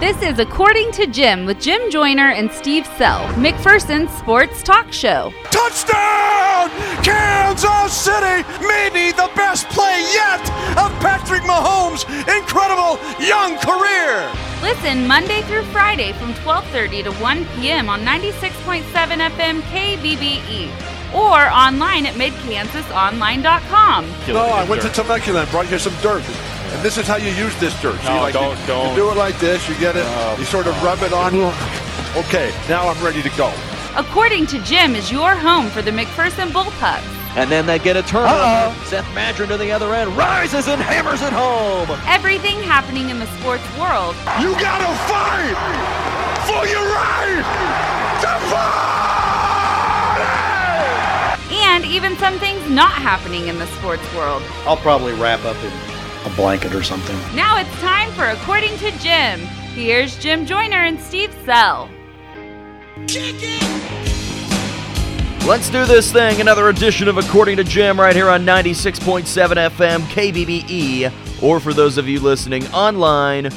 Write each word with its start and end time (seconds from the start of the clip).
This 0.00 0.20
is 0.22 0.40
According 0.40 0.90
to 0.92 1.06
Jim 1.06 1.46
with 1.46 1.60
Jim 1.60 1.88
Joyner 1.88 2.30
and 2.30 2.50
Steve 2.50 2.84
Sell, 2.98 3.20
McPherson's 3.34 4.10
sports 4.18 4.60
talk 4.60 4.92
show. 4.92 5.32
Touchdown! 5.52 6.68
Kansas 7.04 7.92
City! 7.92 8.42
Maybe 8.60 9.12
the 9.12 9.30
best 9.36 9.68
play 9.68 10.04
yet 10.12 10.40
of 10.76 10.90
Patrick 11.00 11.42
Mahomes' 11.42 12.04
incredible 12.26 12.98
young 13.24 13.56
career! 13.58 14.28
Listen 14.62 15.06
Monday 15.06 15.42
through 15.42 15.62
Friday 15.66 16.12
from 16.14 16.34
12:30 16.34 17.04
to 17.04 17.12
1 17.12 17.44
p.m. 17.54 17.88
on 17.88 18.00
96.7 18.00 18.82
FM 18.82 19.60
KBBE 19.62 20.70
or 21.14 21.48
online 21.50 22.04
at 22.04 22.14
midkansasonline.com. 22.14 24.06
No, 24.26 24.40
I 24.40 24.64
went 24.68 24.82
to 24.82 24.88
Temecula 24.88 25.42
and 25.42 25.50
brought 25.52 25.70
you 25.70 25.78
some 25.78 25.94
dirt. 26.02 26.24
And 26.74 26.82
this 26.82 26.98
is 26.98 27.06
how 27.06 27.16
you 27.16 27.30
use 27.30 27.54
this 27.60 27.72
dirt. 27.80 27.98
See, 28.00 28.08
No, 28.08 28.20
like 28.22 28.34
don't- 28.34 28.58
you, 28.58 28.66
don't. 28.66 28.90
You 28.90 28.96
do 28.96 29.10
it 29.10 29.16
like 29.16 29.38
this. 29.38 29.68
You 29.68 29.74
get 29.76 29.96
it. 29.96 30.04
No. 30.04 30.36
You 30.38 30.44
sort 30.44 30.66
of 30.66 30.74
rub 30.82 31.02
it 31.02 31.12
on. 31.12 31.34
Okay, 32.16 32.52
now 32.68 32.88
I'm 32.88 33.02
ready 33.04 33.22
to 33.22 33.30
go. 33.36 33.52
According 33.96 34.46
to 34.48 34.58
Jim 34.62 34.94
is 34.96 35.10
your 35.12 35.34
home 35.36 35.68
for 35.70 35.82
the 35.82 35.90
McPherson 35.92 36.50
Bullpup. 36.50 37.02
And 37.36 37.50
then 37.50 37.66
they 37.66 37.78
get 37.80 37.96
a 37.96 38.02
turnover. 38.02 38.72
Seth 38.84 39.04
Madron 39.14 39.48
to 39.48 39.56
the 39.56 39.70
other 39.72 39.92
end, 39.94 40.16
rises 40.16 40.68
and 40.68 40.80
hammers 40.80 41.22
it 41.22 41.32
home. 41.32 41.88
Everything 42.06 42.60
happening 42.62 43.08
in 43.10 43.18
the 43.18 43.26
sports 43.38 43.64
world 43.78 44.14
You 44.40 44.52
gotta 44.60 44.90
fight 45.10 45.56
for 46.46 46.66
your 46.66 46.84
right 46.86 47.42
to 48.20 48.28
fight! 48.50 48.90
and 51.50 51.84
even 51.84 52.16
some 52.18 52.38
things 52.38 52.68
not 52.70 52.92
happening 52.92 53.48
in 53.48 53.58
the 53.58 53.66
sports 53.78 54.02
world. 54.14 54.42
I'll 54.66 54.76
probably 54.76 55.12
wrap 55.14 55.44
up 55.44 55.56
in 55.64 55.72
a 56.24 56.30
blanket 56.30 56.74
or 56.74 56.82
something. 56.82 57.16
Now 57.34 57.58
it's 57.58 57.70
time 57.80 58.10
for 58.12 58.26
According 58.26 58.76
to 58.78 58.90
Jim. 58.98 59.40
Here's 59.74 60.16
Jim 60.18 60.46
Joyner 60.46 60.84
and 60.84 60.98
Steve 61.00 61.34
Sell. 61.44 61.90
Let's 65.46 65.68
do 65.68 65.84
this 65.84 66.10
thing. 66.10 66.40
Another 66.40 66.70
edition 66.70 67.06
of 67.06 67.18
According 67.18 67.58
to 67.58 67.64
Jim 67.64 68.00
right 68.00 68.16
here 68.16 68.30
on 68.30 68.46
96.7 68.46 69.24
FM 69.24 70.00
KBBE. 70.02 71.12
Or 71.42 71.60
for 71.60 71.74
those 71.74 71.98
of 71.98 72.08
you 72.08 72.18
listening 72.20 72.66
online, 72.68 73.50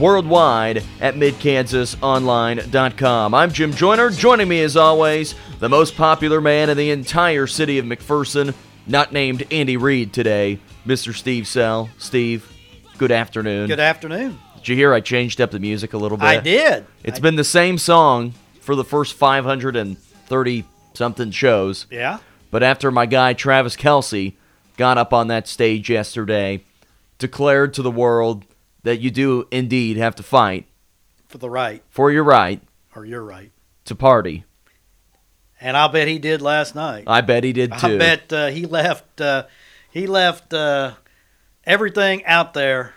worldwide 0.00 0.82
at 1.00 1.14
midkansasonline.com. 1.14 3.34
I'm 3.34 3.52
Jim 3.52 3.72
Joyner. 3.72 4.10
Joining 4.10 4.48
me 4.48 4.62
as 4.62 4.76
always, 4.76 5.36
the 5.60 5.68
most 5.68 5.96
popular 5.96 6.40
man 6.40 6.70
in 6.70 6.76
the 6.76 6.90
entire 6.90 7.46
city 7.46 7.78
of 7.78 7.84
McPherson, 7.84 8.52
not 8.86 9.12
named 9.12 9.46
Andy 9.52 9.76
Reid 9.76 10.12
today, 10.12 10.58
Mr. 10.86 11.14
Steve 11.14 11.46
Sell. 11.46 11.90
Steve, 11.98 12.50
good 12.98 13.12
afternoon. 13.12 13.68
Good 13.68 13.80
afternoon. 13.80 14.38
Did 14.56 14.68
you 14.68 14.76
hear 14.76 14.92
I 14.92 15.00
changed 15.00 15.40
up 15.40 15.50
the 15.50 15.60
music 15.60 15.92
a 15.92 15.98
little 15.98 16.18
bit? 16.18 16.24
I 16.26 16.40
did. 16.40 16.86
It's 17.04 17.18
I- 17.18 17.22
been 17.22 17.36
the 17.36 17.44
same 17.44 17.78
song 17.78 18.34
for 18.60 18.74
the 18.74 18.84
first 18.84 19.14
530 19.14 20.64
something 20.94 21.30
shows. 21.30 21.86
Yeah. 21.90 22.18
But 22.50 22.62
after 22.62 22.90
my 22.90 23.06
guy 23.06 23.34
Travis 23.34 23.76
Kelce 23.76 24.34
got 24.76 24.98
up 24.98 25.12
on 25.12 25.28
that 25.28 25.46
stage 25.46 25.90
yesterday, 25.90 26.64
declared 27.18 27.74
to 27.74 27.82
the 27.82 27.90
world 27.90 28.44
that 28.82 29.00
you 29.00 29.10
do 29.10 29.46
indeed 29.50 29.96
have 29.96 30.14
to 30.16 30.22
fight 30.22 30.66
For 31.26 31.38
the 31.38 31.50
right, 31.50 31.82
for 31.90 32.10
your 32.10 32.24
right 32.24 32.60
or 32.94 33.04
you're 33.04 33.24
right. 33.24 33.50
to 33.84 33.94
party. 33.94 34.44
And 35.60 35.76
I'll 35.76 35.88
bet 35.88 36.06
he 36.08 36.18
did 36.20 36.40
last 36.40 36.74
night. 36.76 37.04
I 37.08 37.20
bet 37.20 37.42
he 37.42 37.52
did 37.52 37.72
too. 37.78 37.96
I 37.96 37.98
bet 37.98 38.32
uh, 38.32 38.46
he 38.48 38.64
left. 38.66 39.20
Uh, 39.20 39.44
he 39.90 40.06
left 40.06 40.52
uh, 40.52 40.94
everything 41.64 42.24
out 42.24 42.54
there 42.54 42.94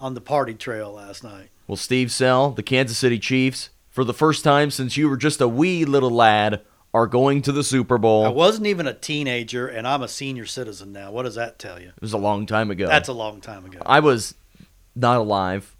on 0.00 0.14
the 0.14 0.20
party 0.20 0.54
trail 0.54 0.92
last 0.92 1.24
night. 1.24 1.50
Well, 1.66 1.76
Steve 1.76 2.10
Sell, 2.10 2.50
the 2.50 2.62
Kansas 2.62 2.98
City 2.98 3.18
Chiefs, 3.18 3.70
for 3.90 4.04
the 4.04 4.14
first 4.14 4.44
time 4.44 4.70
since 4.70 4.96
you 4.96 5.08
were 5.08 5.16
just 5.16 5.40
a 5.40 5.48
wee 5.48 5.84
little 5.84 6.10
lad, 6.10 6.62
are 6.94 7.06
going 7.06 7.42
to 7.42 7.52
the 7.52 7.62
Super 7.62 7.98
Bowl. 7.98 8.24
I 8.24 8.30
wasn't 8.30 8.66
even 8.66 8.86
a 8.86 8.94
teenager, 8.94 9.66
and 9.66 9.86
I'm 9.86 10.02
a 10.02 10.08
senior 10.08 10.46
citizen 10.46 10.92
now. 10.92 11.10
What 11.12 11.24
does 11.24 11.34
that 11.34 11.58
tell 11.58 11.80
you? 11.80 11.88
it 11.88 12.00
was 12.00 12.14
a 12.14 12.18
long 12.18 12.46
time 12.46 12.70
ago. 12.70 12.86
That's 12.86 13.08
a 13.08 13.12
long 13.12 13.40
time 13.40 13.66
ago. 13.66 13.80
I 13.84 14.00
was 14.00 14.34
not 14.96 15.18
alive, 15.18 15.76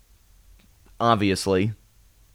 obviously. 1.01 1.73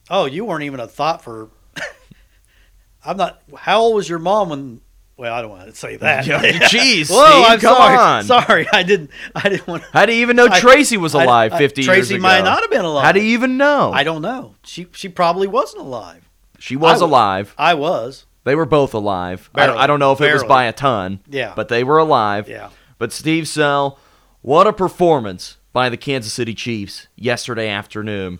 oh, 0.10 0.26
you 0.26 0.46
weren't 0.46 0.64
even 0.64 0.80
a 0.80 0.88
thought 0.88 1.24
for. 1.24 1.50
I'm 3.06 3.18
not. 3.18 3.42
How 3.56 3.82
old 3.82 3.96
was 3.96 4.10
your 4.10 4.20
mom 4.20 4.50
when? 4.50 4.82
Well, 5.16 5.34
I 5.34 5.42
don't 5.42 5.52
want 5.52 5.70
to 5.70 5.76
say 5.76 5.96
that. 5.98 6.26
Yeah, 6.26 6.42
jeez, 6.70 7.10
Whoa, 7.10 7.26
Steve, 7.26 7.46
I'm 7.48 7.60
come 7.60 7.76
sorry. 7.76 7.98
on. 7.98 8.24
Sorry, 8.24 8.68
I 8.74 8.84
didn't. 8.84 9.12
I 9.36 9.50
didn't 9.50 9.68
want. 9.68 9.84
How 9.94 10.06
do 10.06 10.14
you 10.14 10.22
even 10.22 10.36
know 10.36 10.48
I- 10.50 10.60
Tracy 10.60 10.98
was 10.98 11.14
alive 11.14 11.54
I- 11.54 11.58
50 11.60 11.82
years 11.82 11.88
ago? 11.88 11.94
Tracy 11.96 12.18
might 12.20 12.42
not 12.44 12.62
have 12.62 12.72
been 12.72 12.86
alive. 12.86 13.06
How 13.06 13.12
do 13.12 13.22
you 13.22 13.30
even 13.34 13.58
know? 13.58 13.92
I 13.94 14.04
don't 14.04 14.22
know. 14.22 14.56
She 14.64 14.88
she 14.94 15.10
probably 15.10 15.48
wasn't 15.48 15.84
alive. 15.84 16.28
she 16.60 16.76
was 16.76 17.02
I 17.02 17.06
alive. 17.06 17.54
I 17.58 17.74
was. 17.76 18.26
They 18.46 18.56
were 18.56 18.66
both 18.66 18.94
alive. 18.94 19.50
I, 19.56 19.58
Barely. 19.68 19.78
I 19.80 19.88
don't 19.88 20.00
know 20.00 20.12
if 20.12 20.20
it 20.20 20.34
was 20.34 20.44
by 20.44 20.66
a 20.66 20.74
ton. 20.74 21.20
Yeah. 21.30 21.54
But 21.56 21.70
they 21.70 21.84
were 21.84 21.98
alive. 21.98 22.50
Yeah. 22.50 22.70
But 22.98 23.14
Steve 23.14 23.48
Sell, 23.48 23.98
what 24.42 24.68
a 24.68 24.74
performance 24.74 25.58
by 25.72 25.88
the 25.90 25.96
Kansas 25.98 26.34
City 26.34 26.54
Chiefs 26.54 27.08
yesterday 27.16 27.70
afternoon. 27.70 28.40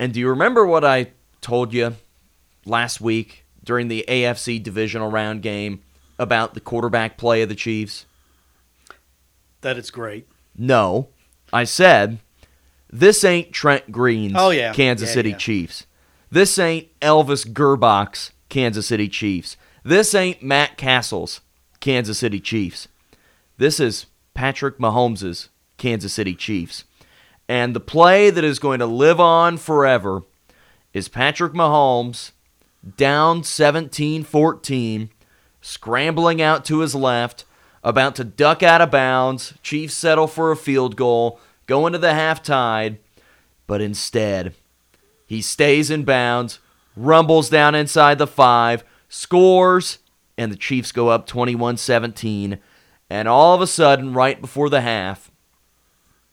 And 0.00 0.12
do 0.12 0.18
you 0.20 0.28
remember 0.28 0.66
what 0.66 0.84
I 0.84 1.12
told 1.40 1.72
you 1.72 1.94
last 2.64 3.00
week 3.00 3.44
during 3.62 3.86
the 3.88 4.04
AFC 4.08 4.60
divisional 4.62 5.10
round 5.10 5.42
game 5.42 5.82
about 6.18 6.54
the 6.54 6.60
quarterback 6.60 7.16
play 7.18 7.42
of 7.42 7.48
the 7.48 7.54
Chiefs? 7.54 8.06
That 9.60 9.76
it's 9.78 9.90
great. 9.90 10.28
No. 10.56 11.08
I 11.52 11.64
said, 11.64 12.18
this 12.90 13.24
ain't 13.24 13.52
Trent 13.52 13.90
Green's 13.92 14.34
Oh, 14.36 14.50
yeah. 14.50 14.72
Kansas 14.72 15.08
Yeah, 15.10 15.14
City 15.14 15.30
yeah. 15.30 15.36
Chiefs. 15.36 15.86
This 16.30 16.58
ain't 16.58 16.88
Elvis 17.00 17.46
Grbac's 17.46 18.32
Kansas 18.48 18.86
City 18.86 19.08
Chiefs. 19.08 19.56
This 19.84 20.14
ain't 20.14 20.42
Matt 20.42 20.76
Cassel's 20.76 21.40
Kansas 21.80 22.18
City 22.18 22.40
Chiefs. 22.40 22.88
This 23.58 23.78
is 23.80 24.06
Patrick 24.34 24.78
Mahomes' 24.78 25.48
Kansas 25.78 26.12
City 26.12 26.34
Chiefs. 26.34 26.84
And 27.48 27.74
the 27.74 27.80
play 27.80 28.30
that 28.30 28.42
is 28.44 28.58
going 28.58 28.80
to 28.80 28.86
live 28.86 29.20
on 29.20 29.56
forever 29.56 30.22
is 30.92 31.08
Patrick 31.08 31.52
Mahomes 31.52 32.32
down 32.96 33.44
17 33.44 34.24
14, 34.24 35.10
scrambling 35.66 36.40
out 36.40 36.64
to 36.64 36.78
his 36.78 36.94
left, 36.94 37.44
about 37.82 38.14
to 38.14 38.22
duck 38.22 38.62
out 38.62 38.80
of 38.80 38.90
bounds. 38.90 39.54
Chiefs 39.62 39.94
settle 39.94 40.28
for 40.28 40.52
a 40.52 40.56
field 40.56 40.94
goal, 40.94 41.40
go 41.66 41.86
into 41.88 41.98
the 41.98 42.14
half 42.14 42.40
tide, 42.40 42.98
but 43.66 43.80
instead, 43.80 44.54
he 45.26 45.42
stays 45.42 45.90
in 45.90 46.04
bounds, 46.04 46.60
rumbles 46.94 47.50
down 47.50 47.74
inside 47.74 48.18
the 48.18 48.28
five, 48.28 48.84
scores, 49.08 49.98
and 50.38 50.52
the 50.52 50.56
Chiefs 50.56 50.92
go 50.92 51.08
up 51.08 51.26
21 51.26 51.76
17. 51.78 52.60
And 53.10 53.28
all 53.28 53.54
of 53.54 53.60
a 53.60 53.66
sudden, 53.66 54.14
right 54.14 54.40
before 54.40 54.70
the 54.70 54.82
half, 54.82 55.32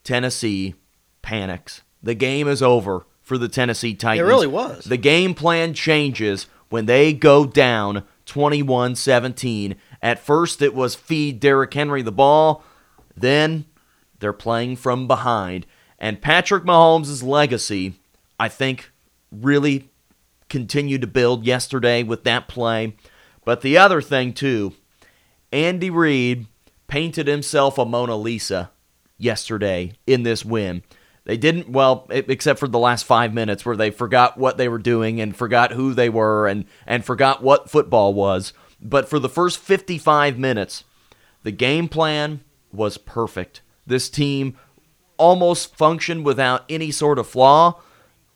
Tennessee 0.03 0.75
panics. 1.23 1.81
The 2.03 2.15
game 2.15 2.47
is 2.47 2.61
over 2.61 3.05
for 3.23 3.39
the 3.39 3.47
Tennessee 3.47 3.95
Titans. 3.95 4.27
It 4.27 4.29
really 4.29 4.47
was. 4.47 4.85
The 4.85 4.97
game 4.97 5.33
plan 5.33 5.73
changes 5.73 6.45
when 6.69 6.85
they 6.85 7.13
go 7.13 7.45
down 7.45 8.03
21 8.33 8.95
17. 8.95 9.75
At 10.01 10.17
first, 10.17 10.63
it 10.63 10.73
was 10.73 10.95
feed 10.95 11.39
Derrick 11.39 11.71
Henry 11.71 12.01
the 12.01 12.11
ball. 12.11 12.63
Then 13.15 13.65
they're 14.17 14.33
playing 14.33 14.77
from 14.77 15.07
behind. 15.07 15.67
And 15.99 16.19
Patrick 16.19 16.63
Mahomes' 16.63 17.21
legacy, 17.21 17.93
I 18.39 18.49
think, 18.49 18.89
really 19.31 19.91
continued 20.49 21.01
to 21.01 21.07
build 21.07 21.45
yesterday 21.45 22.01
with 22.01 22.23
that 22.23 22.47
play. 22.47 22.95
But 23.45 23.61
the 23.61 23.77
other 23.77 24.01
thing, 24.01 24.33
too, 24.33 24.73
Andy 25.51 25.91
Reid 25.91 26.47
painted 26.87 27.27
himself 27.27 27.77
a 27.77 27.85
Mona 27.85 28.15
Lisa 28.15 28.71
yesterday 29.19 29.93
in 30.07 30.23
this 30.23 30.43
win. 30.43 30.81
They 31.25 31.37
didn't, 31.37 31.69
well, 31.69 32.05
except 32.09 32.59
for 32.59 32.67
the 32.67 32.79
last 32.79 33.05
five 33.05 33.33
minutes 33.33 33.65
where 33.65 33.77
they 33.77 33.91
forgot 33.91 34.37
what 34.37 34.57
they 34.57 34.67
were 34.67 34.77
doing 34.77 35.21
and 35.21 35.35
forgot 35.35 35.71
who 35.71 35.93
they 35.93 36.09
were 36.09 36.47
and, 36.47 36.65
and 36.85 37.05
forgot 37.05 37.41
what 37.41 37.69
football 37.69 38.13
was. 38.13 38.51
But 38.81 39.07
for 39.07 39.19
the 39.19 39.29
first 39.29 39.59
55 39.59 40.37
minutes, 40.37 40.83
the 41.43 41.51
game 41.51 41.87
plan 41.87 42.41
was 42.73 42.97
perfect. 42.97 43.61
This 43.87 44.09
team 44.09 44.57
almost 45.17 45.75
functioned 45.77 46.25
without 46.25 46.65
any 46.67 46.91
sort 46.91 47.19
of 47.19 47.27
flaw. 47.27 47.79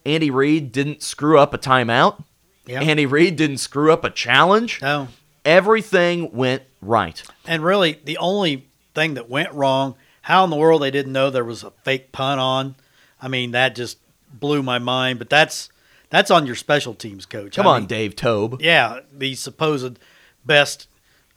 Andy 0.06 0.30
Reid 0.30 0.72
didn't 0.72 1.02
screw 1.02 1.38
up 1.38 1.54
a 1.54 1.58
timeout. 1.58 2.24
Yeah. 2.66 2.82
Andy 2.82 3.06
Reid 3.06 3.36
didn't 3.36 3.58
screw 3.58 3.92
up 3.92 4.06
a 4.06 4.10
challenge. 4.10 4.82
No. 4.82 5.10
Everything 5.44 6.32
went 6.32 6.64
right. 6.82 7.22
And 7.46 7.64
really, 7.64 8.00
the 8.04 8.18
only 8.18 8.68
thing 8.94 9.16
that 9.16 9.30
went 9.30 9.52
wrong, 9.54 9.96
how 10.28 10.44
in 10.44 10.50
the 10.50 10.58
world 10.58 10.82
they 10.82 10.92
didn't 10.92 11.14
know 11.14 11.30
there 11.30 11.46
was 11.46 11.64
a 11.64 11.72
fake 11.86 12.12
punt 12.12 12.42
on? 12.42 12.76
I 13.22 13.30
mean, 13.30 13.52
that 13.52 13.76
just 13.78 13.98
blew 14.30 14.62
my 14.62 14.78
mind. 14.78 15.20
But 15.20 15.30
that's 15.30 15.70
that's 16.10 16.30
on 16.30 16.46
your 16.46 16.56
special 16.56 16.94
teams 16.94 17.26
coach. 17.26 17.56
Come 17.56 17.66
I 17.66 17.76
on, 17.76 17.82
mean, 17.84 17.88
Dave 17.88 18.14
Toub. 18.14 18.62
Yeah, 18.62 19.00
the 19.10 19.36
supposed 19.36 20.00
best 20.46 20.90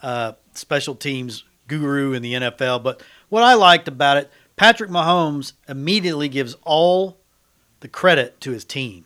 uh, 0.02 0.32
special 0.54 0.96
teams 0.96 1.44
guru 1.68 2.14
in 2.14 2.22
the 2.22 2.34
NFL. 2.34 2.82
But 2.82 3.00
what 3.28 3.44
I 3.44 3.54
liked 3.54 3.86
about 3.86 4.16
it, 4.16 4.28
Patrick 4.56 4.90
Mahomes 4.90 5.52
immediately 5.68 6.28
gives 6.28 6.56
all 6.64 7.16
the 7.78 7.88
credit 7.88 8.40
to 8.40 8.50
his 8.50 8.64
team. 8.64 9.04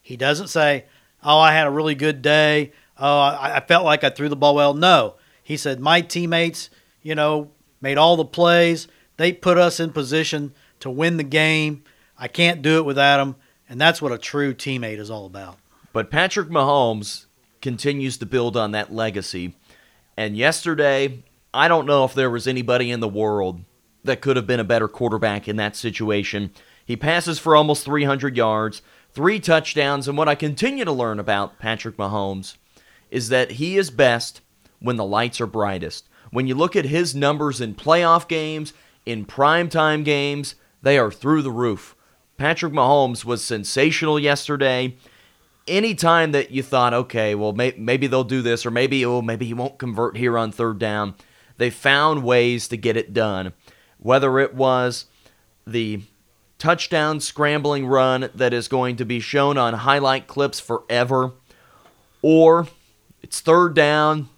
He 0.00 0.16
doesn't 0.16 0.46
say, 0.46 0.84
"Oh, 1.24 1.40
I 1.40 1.52
had 1.52 1.66
a 1.66 1.70
really 1.70 1.96
good 1.96 2.22
day. 2.22 2.70
Oh, 2.96 3.18
I, 3.18 3.56
I 3.56 3.60
felt 3.66 3.84
like 3.84 4.04
I 4.04 4.10
threw 4.10 4.28
the 4.28 4.36
ball 4.36 4.54
well." 4.54 4.74
No, 4.74 5.16
he 5.42 5.56
said, 5.56 5.80
"My 5.80 6.02
teammates, 6.02 6.70
you 7.02 7.16
know, 7.16 7.50
made 7.80 7.98
all 7.98 8.16
the 8.16 8.24
plays. 8.24 8.86
They 9.16 9.32
put 9.32 9.58
us 9.58 9.80
in 9.80 9.90
position 9.90 10.52
to 10.80 10.90
win 10.90 11.16
the 11.16 11.22
game. 11.22 11.84
I 12.18 12.28
can't 12.28 12.62
do 12.62 12.78
it 12.78 12.84
without 12.84 13.18
them." 13.18 13.36
And 13.68 13.80
that's 13.80 14.02
what 14.02 14.12
a 14.12 14.18
true 14.18 14.54
teammate 14.54 14.98
is 14.98 15.10
all 15.10 15.26
about. 15.26 15.58
But 15.92 16.10
Patrick 16.10 16.48
Mahomes 16.48 17.26
continues 17.62 18.18
to 18.18 18.26
build 18.26 18.56
on 18.56 18.72
that 18.72 18.92
legacy. 18.92 19.54
And 20.16 20.36
yesterday, 20.36 21.22
I 21.52 21.68
don't 21.68 21.86
know 21.86 22.04
if 22.04 22.14
there 22.14 22.30
was 22.30 22.46
anybody 22.46 22.90
in 22.90 23.00
the 23.00 23.08
world 23.08 23.60
that 24.04 24.20
could 24.20 24.36
have 24.36 24.46
been 24.46 24.60
a 24.60 24.64
better 24.64 24.88
quarterback 24.88 25.48
in 25.48 25.56
that 25.56 25.76
situation. 25.76 26.50
He 26.84 26.96
passes 26.96 27.38
for 27.38 27.56
almost 27.56 27.84
300 27.84 28.36
yards, 28.36 28.82
three 29.12 29.40
touchdowns, 29.40 30.06
and 30.06 30.18
what 30.18 30.28
I 30.28 30.34
continue 30.34 30.84
to 30.84 30.92
learn 30.92 31.18
about 31.18 31.58
Patrick 31.58 31.96
Mahomes 31.96 32.56
is 33.10 33.28
that 33.30 33.52
he 33.52 33.78
is 33.78 33.90
best 33.90 34.40
when 34.80 34.96
the 34.96 35.04
lights 35.04 35.40
are 35.40 35.46
brightest. 35.46 36.08
When 36.30 36.46
you 36.46 36.54
look 36.54 36.76
at 36.76 36.84
his 36.84 37.14
numbers 37.14 37.60
in 37.60 37.74
playoff 37.74 38.28
games, 38.28 38.74
in 39.06 39.24
primetime 39.24 40.04
games, 40.04 40.54
they 40.82 40.98
are 40.98 41.10
through 41.10 41.42
the 41.42 41.50
roof. 41.50 41.94
Patrick 42.36 42.72
Mahomes 42.72 43.24
was 43.24 43.44
sensational 43.44 44.18
yesterday. 44.18 44.96
Anytime 45.66 46.32
that 46.32 46.50
you 46.50 46.62
thought, 46.62 46.92
okay, 46.92 47.34
well, 47.34 47.52
may- 47.52 47.74
maybe 47.78 48.06
they'll 48.06 48.24
do 48.24 48.42
this, 48.42 48.66
or 48.66 48.70
maybe, 48.70 49.04
oh, 49.04 49.22
maybe 49.22 49.46
he 49.46 49.54
won't 49.54 49.78
convert 49.78 50.16
here 50.16 50.36
on 50.36 50.52
third 50.52 50.78
down, 50.78 51.14
they 51.56 51.70
found 51.70 52.24
ways 52.24 52.68
to 52.68 52.76
get 52.76 52.96
it 52.96 53.14
done. 53.14 53.52
Whether 53.98 54.38
it 54.40 54.54
was 54.54 55.06
the 55.66 56.02
touchdown 56.58 57.20
scrambling 57.20 57.86
run 57.86 58.30
that 58.34 58.52
is 58.52 58.68
going 58.68 58.96
to 58.96 59.04
be 59.04 59.20
shown 59.20 59.56
on 59.56 59.74
highlight 59.74 60.26
clips 60.26 60.60
forever, 60.60 61.32
or 62.20 62.66
it's 63.22 63.40
third 63.40 63.74
down. 63.74 64.28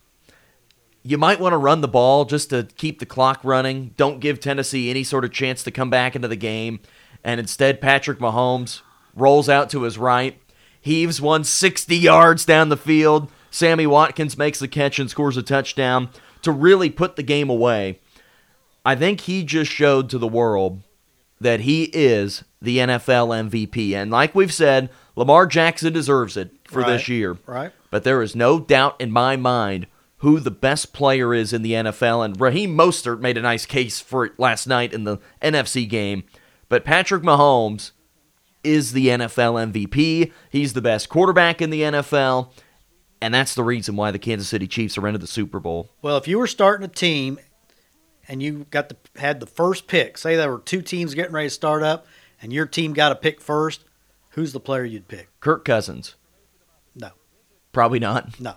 You 1.06 1.18
might 1.18 1.38
want 1.40 1.52
to 1.52 1.56
run 1.58 1.80
the 1.82 1.88
ball 1.88 2.24
just 2.24 2.50
to 2.50 2.66
keep 2.76 2.98
the 2.98 3.06
clock 3.06 3.40
running. 3.44 3.94
Don't 3.96 4.18
give 4.20 4.40
Tennessee 4.40 4.90
any 4.90 5.04
sort 5.04 5.24
of 5.24 5.32
chance 5.32 5.62
to 5.64 5.70
come 5.70 5.88
back 5.90 6.16
into 6.16 6.28
the 6.28 6.36
game. 6.36 6.80
And 7.22 7.38
instead, 7.38 7.80
Patrick 7.80 8.18
Mahomes 8.18 8.80
rolls 9.14 9.48
out 9.48 9.70
to 9.70 9.82
his 9.82 9.98
right, 9.98 10.38
heaves 10.80 11.20
one 11.20 11.44
60 11.44 11.96
yards 11.96 12.44
down 12.44 12.68
the 12.68 12.76
field. 12.76 13.30
Sammy 13.50 13.86
Watkins 13.86 14.36
makes 14.36 14.58
the 14.58 14.68
catch 14.68 14.98
and 14.98 15.08
scores 15.08 15.36
a 15.36 15.42
touchdown 15.42 16.08
to 16.42 16.50
really 16.52 16.90
put 16.90 17.16
the 17.16 17.22
game 17.22 17.48
away. 17.48 18.00
I 18.84 18.94
think 18.94 19.22
he 19.22 19.42
just 19.44 19.70
showed 19.70 20.10
to 20.10 20.18
the 20.18 20.28
world 20.28 20.82
that 21.40 21.60
he 21.60 21.84
is 21.92 22.44
the 22.62 22.78
NFL 22.78 23.48
MVP. 23.50 23.92
And 23.94 24.10
like 24.10 24.34
we've 24.34 24.52
said, 24.52 24.90
Lamar 25.16 25.46
Jackson 25.46 25.92
deserves 25.92 26.36
it 26.36 26.50
for 26.64 26.80
Right, 26.82 26.88
this 26.92 27.08
year. 27.08 27.36
right. 27.46 27.72
But 27.90 28.04
there 28.04 28.22
is 28.22 28.36
no 28.36 28.58
doubt 28.60 29.00
in 29.00 29.10
my 29.10 29.36
mind 29.36 29.86
who 30.18 30.40
the 30.40 30.50
best 30.50 30.92
player 30.92 31.34
is 31.34 31.52
in 31.52 31.62
the 31.62 31.72
NFL. 31.72 32.24
And 32.24 32.40
Raheem 32.40 32.76
Mostert 32.76 33.20
made 33.20 33.36
a 33.36 33.42
nice 33.42 33.66
case 33.66 34.00
for 34.00 34.24
it 34.24 34.38
last 34.38 34.66
night 34.66 34.92
in 34.92 35.04
the 35.04 35.18
NFC 35.42 35.88
game. 35.88 36.24
But 36.68 36.84
Patrick 36.84 37.22
Mahomes 37.22 37.92
is 38.64 38.92
the 38.92 39.08
NFL 39.08 39.72
MVP. 39.72 40.32
He's 40.50 40.72
the 40.72 40.80
best 40.80 41.08
quarterback 41.08 41.60
in 41.62 41.70
the 41.70 41.82
NFL. 41.82 42.50
And 43.20 43.32
that's 43.32 43.54
the 43.54 43.62
reason 43.62 43.96
why 43.96 44.10
the 44.10 44.18
Kansas 44.18 44.48
City 44.48 44.66
Chiefs 44.66 44.98
are 44.98 45.06
into 45.06 45.18
the 45.18 45.26
Super 45.26 45.60
Bowl. 45.60 45.90
Well, 46.02 46.16
if 46.16 46.26
you 46.28 46.38
were 46.38 46.46
starting 46.46 46.84
a 46.84 46.88
team 46.88 47.38
and 48.28 48.42
you 48.42 48.66
got 48.70 48.88
the 48.88 48.96
had 49.20 49.40
the 49.40 49.46
first 49.46 49.86
pick, 49.86 50.18
say 50.18 50.34
there 50.36 50.50
were 50.50 50.58
two 50.58 50.82
teams 50.82 51.14
getting 51.14 51.32
ready 51.32 51.46
to 51.48 51.54
start 51.54 51.82
up, 51.82 52.06
and 52.42 52.52
your 52.52 52.66
team 52.66 52.92
got 52.92 53.12
a 53.12 53.14
pick 53.14 53.40
first, 53.40 53.84
who's 54.30 54.52
the 54.52 54.60
player 54.60 54.84
you'd 54.84 55.08
pick? 55.08 55.28
Kirk 55.40 55.64
Cousins. 55.64 56.16
No, 56.94 57.10
Probably 57.72 57.98
not. 58.00 58.38
no, 58.40 58.54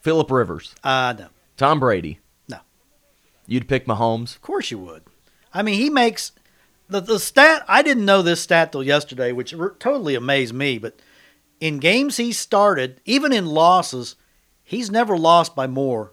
Philip 0.00 0.30
Rivers. 0.30 0.74
uh, 0.84 1.14
no. 1.18 1.26
Tom 1.56 1.78
Brady. 1.78 2.18
No. 2.48 2.58
You'd 3.46 3.68
pick 3.68 3.86
Mahomes. 3.86 4.34
Of 4.36 4.42
course 4.42 4.70
you 4.70 4.78
would. 4.78 5.02
I 5.52 5.62
mean, 5.62 5.74
he 5.74 5.90
makes 5.90 6.32
the 6.88 7.00
the 7.00 7.18
stat. 7.18 7.64
I 7.68 7.82
didn't 7.82 8.04
know 8.06 8.22
this 8.22 8.40
stat 8.40 8.72
till 8.72 8.82
yesterday, 8.82 9.32
which 9.32 9.52
r- 9.54 9.74
totally 9.78 10.14
amazed 10.14 10.54
me. 10.54 10.78
But 10.78 10.98
in 11.60 11.78
games 11.78 12.16
he 12.16 12.32
started, 12.32 13.00
even 13.04 13.32
in 13.32 13.44
losses, 13.46 14.16
he's 14.62 14.90
never 14.90 15.18
lost 15.18 15.54
by 15.54 15.66
more 15.66 16.12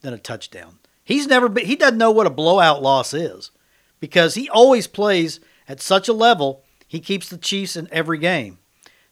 than 0.00 0.14
a 0.14 0.18
touchdown. 0.18 0.78
He's 1.04 1.26
never 1.26 1.48
been. 1.48 1.66
He 1.66 1.76
doesn't 1.76 1.98
know 1.98 2.10
what 2.10 2.26
a 2.26 2.30
blowout 2.30 2.82
loss 2.82 3.12
is 3.12 3.50
because 4.00 4.34
he 4.34 4.48
always 4.48 4.86
plays 4.86 5.40
at 5.68 5.80
such 5.82 6.08
a 6.08 6.12
level. 6.14 6.62
He 6.88 7.00
keeps 7.00 7.28
the 7.28 7.36
Chiefs 7.38 7.76
in 7.76 7.88
every 7.92 8.18
game. 8.18 8.58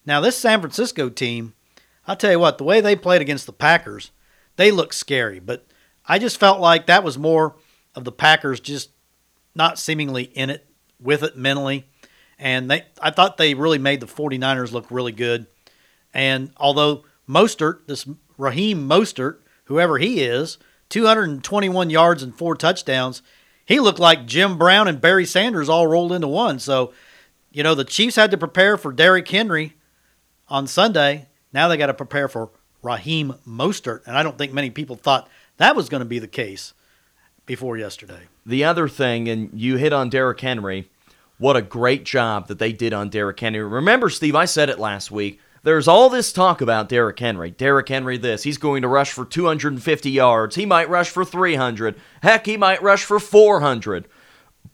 Now 0.06 0.20
this 0.20 0.36
San 0.38 0.60
Francisco 0.60 1.08
team, 1.10 1.54
I'll 2.06 2.16
tell 2.16 2.30
you 2.30 2.38
what, 2.38 2.58
the 2.58 2.64
way 2.64 2.80
they 2.80 2.96
played 2.96 3.22
against 3.22 3.46
the 3.46 3.52
Packers, 3.52 4.10
they 4.56 4.70
looked 4.70 4.94
scary. 4.94 5.40
But 5.40 5.66
I 6.06 6.18
just 6.18 6.38
felt 6.38 6.60
like 6.60 6.86
that 6.86 7.04
was 7.04 7.18
more 7.18 7.56
of 7.94 8.04
the 8.04 8.12
Packers 8.12 8.60
just 8.60 8.90
not 9.54 9.78
seemingly 9.78 10.24
in 10.24 10.50
it 10.50 10.66
with 11.00 11.22
it 11.22 11.36
mentally. 11.36 11.86
And 12.38 12.70
they 12.70 12.84
I 13.00 13.10
thought 13.10 13.36
they 13.36 13.54
really 13.54 13.78
made 13.78 14.00
the 14.00 14.06
49ers 14.06 14.72
look 14.72 14.90
really 14.90 15.12
good. 15.12 15.46
And 16.12 16.50
although 16.56 17.04
Mostert, 17.28 17.86
this 17.86 18.06
Raheem 18.36 18.88
Mostert, 18.88 19.38
whoever 19.64 19.98
he 19.98 20.22
is, 20.22 20.58
221 20.90 21.90
yards 21.90 22.22
and 22.22 22.36
four 22.36 22.54
touchdowns, 22.54 23.22
he 23.64 23.80
looked 23.80 23.98
like 23.98 24.26
Jim 24.26 24.58
Brown 24.58 24.88
and 24.88 25.00
Barry 25.00 25.24
Sanders 25.24 25.68
all 25.68 25.86
rolled 25.86 26.12
into 26.12 26.28
one. 26.28 26.58
So, 26.58 26.92
you 27.50 27.62
know, 27.62 27.74
the 27.74 27.84
Chiefs 27.84 28.16
had 28.16 28.30
to 28.30 28.36
prepare 28.36 28.76
for 28.76 28.92
Derrick 28.92 29.28
Henry 29.28 29.74
on 30.48 30.66
Sunday. 30.66 31.28
Now 31.54 31.68
they 31.68 31.76
got 31.76 31.86
to 31.86 31.94
prepare 31.94 32.28
for 32.28 32.50
Raheem 32.82 33.36
Mostert. 33.48 34.06
And 34.06 34.18
I 34.18 34.22
don't 34.22 34.36
think 34.36 34.52
many 34.52 34.70
people 34.70 34.96
thought 34.96 35.28
that 35.56 35.76
was 35.76 35.88
going 35.88 36.00
to 36.00 36.04
be 36.04 36.18
the 36.18 36.28
case 36.28 36.74
before 37.46 37.78
yesterday. 37.78 38.22
The 38.44 38.64
other 38.64 38.88
thing, 38.88 39.28
and 39.28 39.50
you 39.58 39.76
hit 39.76 39.92
on 39.92 40.10
Derrick 40.10 40.40
Henry, 40.40 40.90
what 41.38 41.56
a 41.56 41.62
great 41.62 42.04
job 42.04 42.48
that 42.48 42.58
they 42.58 42.72
did 42.72 42.92
on 42.92 43.08
Derrick 43.08 43.38
Henry. 43.38 43.62
Remember, 43.62 44.10
Steve, 44.10 44.34
I 44.34 44.44
said 44.44 44.68
it 44.68 44.78
last 44.78 45.10
week. 45.10 45.40
There's 45.62 45.88
all 45.88 46.10
this 46.10 46.32
talk 46.32 46.60
about 46.60 46.90
Derrick 46.90 47.18
Henry. 47.18 47.50
Derrick 47.50 47.88
Henry, 47.88 48.18
this. 48.18 48.42
He's 48.42 48.58
going 48.58 48.82
to 48.82 48.88
rush 48.88 49.12
for 49.12 49.24
250 49.24 50.10
yards. 50.10 50.56
He 50.56 50.66
might 50.66 50.90
rush 50.90 51.08
for 51.08 51.24
300. 51.24 51.94
Heck, 52.22 52.44
he 52.44 52.56
might 52.58 52.82
rush 52.82 53.04
for 53.04 53.18
400. 53.18 54.06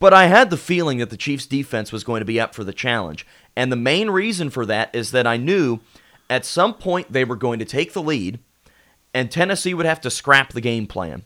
But 0.01 0.13
I 0.13 0.27
had 0.27 0.51
the 0.51 0.57
feeling 0.57 0.99
that 0.99 1.11
the 1.11 1.17
Chiefs' 1.17 1.47
defense 1.47 1.93
was 1.93 2.05
going 2.05 2.21
to 2.21 2.25
be 2.25 2.41
up 2.41 2.55
for 2.55 2.65
the 2.65 2.73
challenge. 2.73 3.27
And 3.55 3.71
the 3.71 3.77
main 3.77 4.11
reason 4.11 4.51
for 4.51 4.67
that 4.67 4.93
is 4.95 5.13
that 5.13 5.27
I 5.27 5.37
knew 5.37 5.81
at 6.31 6.47
some 6.47 6.73
point 6.73 7.13
they 7.13 7.25
were 7.25 7.37
going 7.37 7.59
to 7.59 7.65
take 7.67 7.93
the 7.93 8.03
lead, 8.03 8.39
and 9.13 9.31
Tennessee 9.31 9.75
would 9.75 9.85
have 9.87 10.01
to 10.03 10.11
scrap 10.11 10.53
the 10.55 10.61
game 10.63 10.87
plan. 10.87 11.25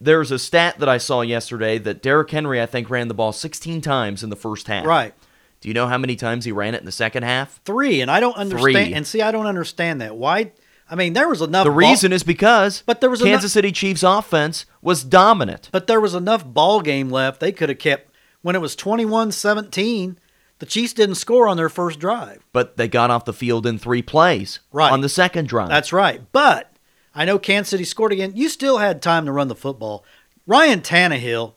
There's 0.00 0.30
a 0.30 0.38
stat 0.38 0.78
that 0.78 0.88
I 0.88 0.98
saw 0.98 1.22
yesterday 1.22 1.78
that 1.78 2.02
Derrick 2.02 2.30
Henry, 2.30 2.60
I 2.60 2.66
think, 2.66 2.90
ran 2.90 3.08
the 3.08 3.14
ball 3.14 3.32
16 3.32 3.80
times 3.80 4.22
in 4.22 4.30
the 4.30 4.36
first 4.36 4.66
half. 4.68 4.84
Right. 4.84 5.14
Do 5.60 5.68
you 5.68 5.74
know 5.74 5.88
how 5.88 5.98
many 5.98 6.14
times 6.14 6.44
he 6.44 6.52
ran 6.52 6.74
it 6.74 6.78
in 6.80 6.84
the 6.86 6.92
second 6.92 7.24
half? 7.24 7.60
Three, 7.64 8.00
and 8.00 8.10
I 8.10 8.20
don't 8.20 8.36
understand. 8.36 8.62
Three. 8.86 8.94
And 8.94 9.04
see, 9.06 9.22
I 9.22 9.32
don't 9.32 9.46
understand 9.46 10.00
that. 10.00 10.14
Why? 10.16 10.52
I 10.88 10.94
mean, 10.94 11.14
there 11.14 11.28
was 11.28 11.42
enough. 11.42 11.64
The 11.64 11.70
ball- 11.70 11.78
reason 11.78 12.12
is 12.12 12.22
because 12.22 12.82
But 12.86 13.00
there 13.00 13.10
was 13.10 13.20
Kansas 13.22 13.44
enough- 13.44 13.52
City 13.52 13.72
Chiefs 13.72 14.02
offense 14.04 14.66
was 14.80 15.02
dominant. 15.02 15.68
but 15.72 15.86
there 15.88 16.00
was 16.00 16.14
enough 16.14 16.44
ball 16.46 16.80
game 16.80 17.10
left. 17.10 17.40
They 17.40 17.50
could 17.52 17.68
have 17.68 17.78
kept 17.78 18.08
when 18.40 18.54
it 18.54 18.60
was 18.60 18.76
21-17, 18.76 20.16
The 20.58 20.66
Chiefs 20.66 20.92
didn't 20.92 21.14
score 21.16 21.46
on 21.48 21.56
their 21.56 21.68
first 21.68 21.98
drive. 22.00 22.44
But 22.52 22.76
they 22.76 22.88
got 22.88 23.10
off 23.10 23.24
the 23.24 23.32
field 23.32 23.64
in 23.66 23.78
three 23.78 24.02
plays 24.02 24.58
Right. 24.72 24.90
on 24.92 25.00
the 25.02 25.08
second 25.08 25.48
drive. 25.48 25.68
That's 25.68 25.92
right. 25.92 26.20
But 26.32 26.72
I 27.14 27.24
know 27.24 27.38
Kansas 27.38 27.70
City 27.70 27.84
scored 27.84 28.12
again. 28.12 28.32
You 28.34 28.48
still 28.48 28.78
had 28.78 29.00
time 29.00 29.24
to 29.26 29.32
run 29.32 29.48
the 29.48 29.54
football. 29.54 30.04
Ryan 30.46 30.80
Tannehill 30.80 31.54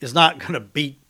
is 0.00 0.14
not 0.14 0.38
going 0.40 0.52
to 0.54 0.60
beat 0.60 1.00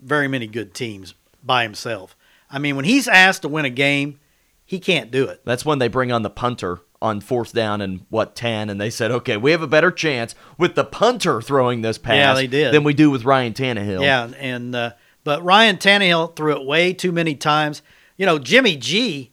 very 0.00 0.28
many 0.28 0.46
good 0.46 0.74
teams 0.74 1.14
by 1.42 1.62
himself. 1.62 2.16
I 2.50 2.58
mean, 2.58 2.76
when 2.76 2.84
he's 2.84 3.06
asked 3.08 3.42
to 3.42 3.48
win 3.48 3.64
a 3.64 3.70
game, 3.70 4.18
he 4.64 4.78
can't 4.80 5.10
do 5.10 5.24
it. 5.26 5.40
That's 5.44 5.64
when 5.64 5.78
they 5.78 5.88
bring 5.88 6.12
on 6.12 6.22
the 6.22 6.30
punter 6.30 6.80
on 7.00 7.20
fourth 7.20 7.52
down 7.52 7.80
and 7.80 8.04
what 8.10 8.34
10 8.34 8.68
and 8.70 8.80
they 8.80 8.90
said, 8.90 9.10
"Okay, 9.12 9.36
we 9.36 9.52
have 9.52 9.62
a 9.62 9.66
better 9.68 9.90
chance 9.92 10.34
with 10.58 10.74
the 10.74 10.82
punter 10.84 11.40
throwing 11.40 11.82
this 11.82 11.96
pass 11.98 12.16
Yeah, 12.16 12.34
they 12.34 12.46
did. 12.48 12.74
than 12.74 12.82
we 12.82 12.92
do 12.92 13.10
with 13.10 13.24
Ryan 13.24 13.52
Tannehill." 13.52 14.02
Yeah, 14.02 14.28
and 14.38 14.74
uh, 14.74 14.90
but 15.28 15.44
Ryan 15.44 15.76
Tannehill 15.76 16.34
threw 16.34 16.56
it 16.56 16.64
way 16.64 16.94
too 16.94 17.12
many 17.12 17.34
times. 17.34 17.82
You 18.16 18.24
know, 18.24 18.38
Jimmy 18.38 18.78
G 18.78 19.30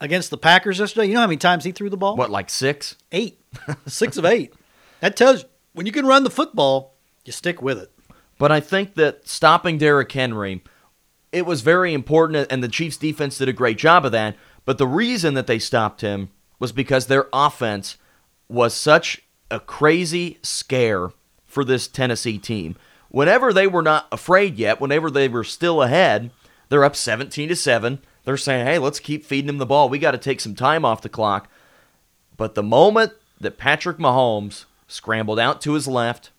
against 0.00 0.30
the 0.30 0.38
Packers 0.38 0.78
yesterday. 0.78 1.08
You 1.08 1.12
know 1.12 1.20
how 1.20 1.26
many 1.26 1.36
times 1.36 1.62
he 1.62 1.72
threw 1.72 1.90
the 1.90 1.98
ball? 1.98 2.16
What 2.16 2.30
like 2.30 2.48
6? 2.48 2.96
Eight, 3.12 3.38
six 3.86 4.16
of 4.16 4.24
eight. 4.24 4.54
That 5.00 5.16
tells 5.16 5.42
you 5.42 5.48
when 5.74 5.84
you 5.84 5.92
can 5.92 6.06
run 6.06 6.24
the 6.24 6.30
football, 6.30 6.94
you 7.26 7.32
stick 7.32 7.60
with 7.60 7.76
it. 7.76 7.90
But 8.38 8.50
I 8.50 8.60
think 8.60 8.94
that 8.94 9.28
stopping 9.28 9.76
Derrick 9.76 10.10
Henry, 10.10 10.62
it 11.32 11.44
was 11.44 11.60
very 11.60 11.92
important, 11.92 12.50
and 12.50 12.62
the 12.62 12.68
Chiefs' 12.68 12.96
defense 12.96 13.36
did 13.36 13.48
a 13.48 13.52
great 13.52 13.76
job 13.76 14.06
of 14.06 14.12
that. 14.12 14.36
But 14.64 14.78
the 14.78 14.86
reason 14.86 15.34
that 15.34 15.46
they 15.46 15.58
stopped 15.58 16.00
him 16.00 16.30
was 16.58 16.72
because 16.72 17.06
their 17.06 17.28
offense 17.30 17.98
was 18.48 18.72
such 18.72 19.22
a 19.50 19.60
crazy 19.60 20.38
scare 20.42 21.10
for 21.44 21.62
this 21.62 21.88
Tennessee 21.88 22.38
team. 22.38 22.76
Whenever 23.10 23.52
they 23.52 23.66
were 23.66 23.82
not 23.82 24.06
afraid 24.12 24.56
yet, 24.56 24.80
whenever 24.80 25.10
they 25.10 25.28
were 25.28 25.44
still 25.44 25.82
ahead, 25.82 26.30
they're 26.68 26.84
up 26.84 26.96
17 26.96 27.48
to 27.48 27.56
7. 27.56 28.00
They're 28.24 28.36
saying, 28.36 28.66
hey, 28.66 28.78
let's 28.78 29.00
keep 29.00 29.24
feeding 29.24 29.48
them 29.48 29.58
the 29.58 29.66
ball. 29.66 29.88
We 29.88 29.98
got 29.98 30.12
to 30.12 30.18
take 30.18 30.40
some 30.40 30.54
time 30.54 30.84
off 30.84 31.02
the 31.02 31.08
clock. 31.08 31.48
But 32.36 32.54
the 32.54 32.62
moment 32.62 33.12
that 33.40 33.58
Patrick 33.58 33.98
Mahomes 33.98 34.64
scrambled 34.86 35.38
out 35.38 35.60
to 35.62 35.72
his 35.72 35.88
left, 35.88 36.30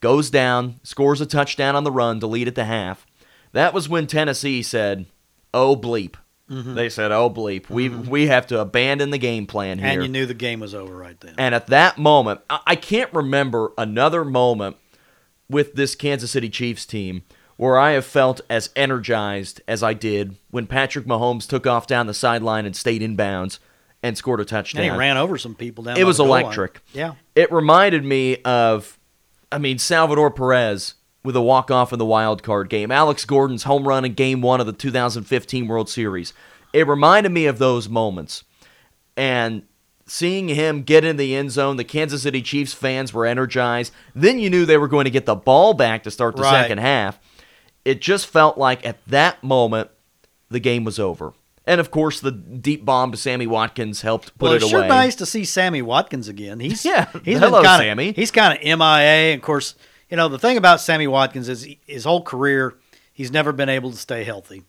goes 0.00 0.30
down, 0.30 0.80
scores 0.82 1.20
a 1.20 1.26
touchdown 1.26 1.74
on 1.74 1.84
the 1.84 1.90
run 1.90 2.20
to 2.20 2.26
lead 2.26 2.48
at 2.48 2.54
the 2.54 2.64
half, 2.64 3.06
that 3.52 3.74
was 3.74 3.88
when 3.88 4.06
Tennessee 4.06 4.62
said, 4.62 5.06
oh, 5.52 5.76
bleep. 5.76 6.14
Mm-hmm. 6.50 6.74
They 6.74 6.88
said, 6.88 7.12
oh, 7.12 7.30
bleep. 7.30 7.70
We, 7.70 7.88
we 7.88 8.26
have 8.26 8.46
to 8.48 8.60
abandon 8.60 9.10
the 9.10 9.18
game 9.18 9.46
plan 9.46 9.78
here. 9.78 9.88
And 9.88 10.02
you 10.02 10.08
knew 10.08 10.26
the 10.26 10.34
game 10.34 10.60
was 10.60 10.74
over 10.74 10.94
right 10.94 11.18
then. 11.20 11.34
And 11.38 11.54
at 11.54 11.68
that 11.68 11.98
moment, 11.98 12.40
I 12.50 12.60
I 12.66 12.76
can't 12.76 13.12
remember 13.12 13.72
another 13.78 14.24
moment 14.24 14.76
with 15.52 15.74
this 15.74 15.94
Kansas 15.94 16.32
City 16.32 16.50
Chiefs 16.50 16.84
team 16.84 17.22
where 17.56 17.78
I 17.78 17.92
have 17.92 18.04
felt 18.04 18.40
as 18.50 18.70
energized 18.74 19.60
as 19.68 19.84
I 19.84 19.94
did 19.94 20.36
when 20.50 20.66
Patrick 20.66 21.06
Mahomes 21.06 21.46
took 21.46 21.66
off 21.66 21.86
down 21.86 22.06
the 22.06 22.14
sideline 22.14 22.66
and 22.66 22.74
stayed 22.74 23.02
in 23.02 23.14
bounds 23.14 23.60
and 24.02 24.18
scored 24.18 24.40
a 24.40 24.44
touchdown. 24.44 24.82
And 24.82 24.92
he 24.92 24.98
ran 24.98 25.16
over 25.16 25.38
some 25.38 25.54
people 25.54 25.84
down. 25.84 25.96
It 25.96 26.04
was 26.04 26.16
goal 26.16 26.28
line. 26.28 26.42
electric. 26.42 26.80
Yeah. 26.92 27.14
It 27.36 27.52
reminded 27.52 28.04
me 28.04 28.38
of, 28.38 28.98
I 29.52 29.58
mean, 29.58 29.78
Salvador 29.78 30.30
Perez 30.30 30.94
with 31.22 31.36
a 31.36 31.40
walk 31.40 31.70
off 31.70 31.92
in 31.92 32.00
the 32.00 32.04
wild 32.04 32.42
card 32.42 32.68
game, 32.68 32.90
Alex 32.90 33.24
Gordon's 33.24 33.62
home 33.62 33.86
run 33.86 34.04
in 34.04 34.14
game 34.14 34.42
one 34.42 34.60
of 34.60 34.66
the 34.66 34.72
2015 34.72 35.68
World 35.68 35.88
Series. 35.88 36.32
It 36.72 36.88
reminded 36.88 37.30
me 37.30 37.46
of 37.46 37.58
those 37.58 37.88
moments. 37.88 38.42
And 39.16 39.62
seeing 40.12 40.48
him 40.48 40.82
get 40.82 41.04
in 41.06 41.16
the 41.16 41.34
end 41.34 41.50
zone, 41.50 41.78
the 41.78 41.84
Kansas 41.84 42.22
City 42.22 42.42
Chiefs 42.42 42.74
fans 42.74 43.14
were 43.14 43.24
energized. 43.24 43.94
Then 44.14 44.38
you 44.38 44.50
knew 44.50 44.66
they 44.66 44.76
were 44.76 44.86
going 44.88 45.06
to 45.06 45.10
get 45.10 45.24
the 45.24 45.34
ball 45.34 45.72
back 45.72 46.02
to 46.02 46.10
start 46.10 46.36
the 46.36 46.42
Right. 46.42 46.50
second 46.62 46.78
half. 46.78 47.18
It 47.86 48.02
just 48.02 48.26
felt 48.26 48.58
like 48.58 48.84
at 48.86 48.98
that 49.06 49.42
moment, 49.42 49.88
the 50.50 50.60
game 50.60 50.84
was 50.84 50.98
over. 50.98 51.32
And 51.66 51.80
of 51.80 51.90
course, 51.90 52.20
the 52.20 52.30
deep 52.30 52.84
bomb 52.84 53.10
to 53.12 53.16
Sammy 53.16 53.46
Watkins 53.46 54.02
helped 54.02 54.36
put 54.38 54.42
well, 54.46 54.52
it 54.52 54.56
it's 54.56 54.64
away. 54.64 54.72
sure 54.82 54.86
nice 54.88 55.14
to 55.16 55.24
see 55.26 55.44
Sammy 55.46 55.80
Watkins 55.80 56.28
again. 56.28 56.60
He's 56.60 56.84
Yeah. 56.84 57.06
He's 57.24 57.38
Hello, 57.38 57.62
kinda, 57.62 57.78
Sammy. 57.78 58.12
He's 58.12 58.30
kind 58.30 58.58
of 58.58 58.62
MIA. 58.62 59.34
Of 59.34 59.40
course, 59.40 59.76
you 60.10 60.16
know 60.18 60.28
the 60.28 60.38
thing 60.38 60.58
about 60.58 60.80
Sammy 60.82 61.06
Watkins 61.06 61.48
is 61.48 61.66
his 61.86 62.04
whole 62.04 62.22
career 62.22 62.74
he's 63.14 63.30
never 63.32 63.52
been 63.52 63.68
able 63.70 63.90
to 63.92 63.96
stay 63.96 64.24
healthy, 64.24 64.64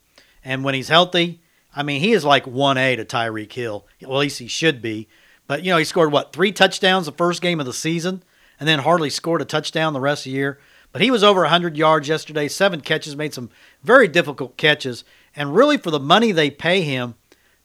and 0.45 0.63
when 0.63 0.73
he's 0.73 0.88
healthy, 0.88 1.41
I 1.75 1.83
mean 1.83 2.00
he 2.00 2.13
is 2.13 2.23
like 2.23 2.47
one 2.47 2.77
A 2.77 2.95
to 2.95 3.03
Tyreek 3.03 3.51
Hill. 3.51 3.85
Well, 4.01 4.13
at 4.13 4.21
least 4.21 4.39
he 4.39 4.47
should 4.47 4.81
be. 4.81 5.09
But 5.47 5.63
you 5.63 5.71
know 5.71 5.77
he 5.77 5.83
scored 5.83 6.12
what 6.12 6.33
three 6.33 6.51
touchdowns 6.51 7.05
the 7.05 7.12
first 7.12 7.41
game 7.41 7.59
of 7.59 7.65
the 7.65 7.73
season, 7.73 8.23
and 8.59 8.67
then 8.67 8.79
hardly 8.79 9.09
scored 9.09 9.41
a 9.41 9.45
touchdown 9.45 9.93
the 9.93 10.00
rest 10.00 10.25
of 10.25 10.31
the 10.31 10.38
year. 10.38 10.59
But 10.91 11.01
he 11.01 11.12
was 11.12 11.23
over 11.23 11.41
100 11.41 11.75
yards 11.75 12.07
yesterday, 12.07 12.47
seven 12.47 12.79
catches, 12.79 13.15
made 13.15 13.33
some 13.33 13.50
very 13.83 14.07
difficult 14.07 14.57
catches, 14.57 15.03
and 15.35 15.55
really 15.55 15.77
for 15.77 15.91
the 15.91 16.00
money 16.00 16.31
they 16.31 16.51
pay 16.51 16.81
him, 16.81 17.15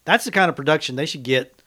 that's 0.04 0.24
the 0.24 0.30
kind 0.30 0.48
of 0.48 0.56
production 0.56 0.96
they 0.96 1.06
should 1.06 1.22
get 1.22 1.62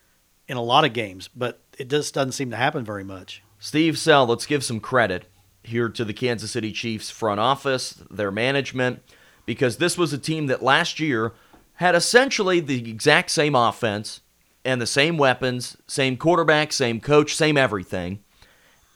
in 0.48 0.58
a 0.58 0.62
lot 0.64 0.86
of 0.86 0.94
games. 0.94 1.30
But 1.36 1.62
it 1.78 1.90
just 1.90 2.14
doesn't 2.14 2.32
seem 2.32 2.50
to 2.50 2.58
happen 2.58 2.84
very 2.84 3.04
much. 3.04 3.44
Steve 3.60 3.98
Sell, 3.98 4.26
let's 4.26 4.48
give 4.48 4.64
some 4.64 4.80
credit 4.80 5.26
here 5.64 5.88
to 5.88 6.04
the 6.04 6.14
Kansas 6.14 6.52
City 6.52 6.72
Chiefs 6.72 7.12
front 7.12 7.40
office, 7.40 8.04
their 8.10 8.32
management, 8.32 9.04
because 9.46 9.78
this 9.78 9.98
was 9.98 10.12
a 10.14 10.18
team 10.18 10.48
that 10.48 10.64
last 10.64 11.00
year 11.00 11.34
had 11.76 11.94
essentially 11.94 12.60
the 12.60 12.90
exact 12.90 13.30
same 13.30 13.54
offense 13.54 14.22
and 14.64 14.82
the 14.82 14.88
same 14.88 15.18
weapons, 15.18 15.78
same 15.88 16.18
quarterback, 16.18 16.72
same 16.72 17.00
coach, 17.00 17.36
same 17.36 17.58
everything. 17.58 18.20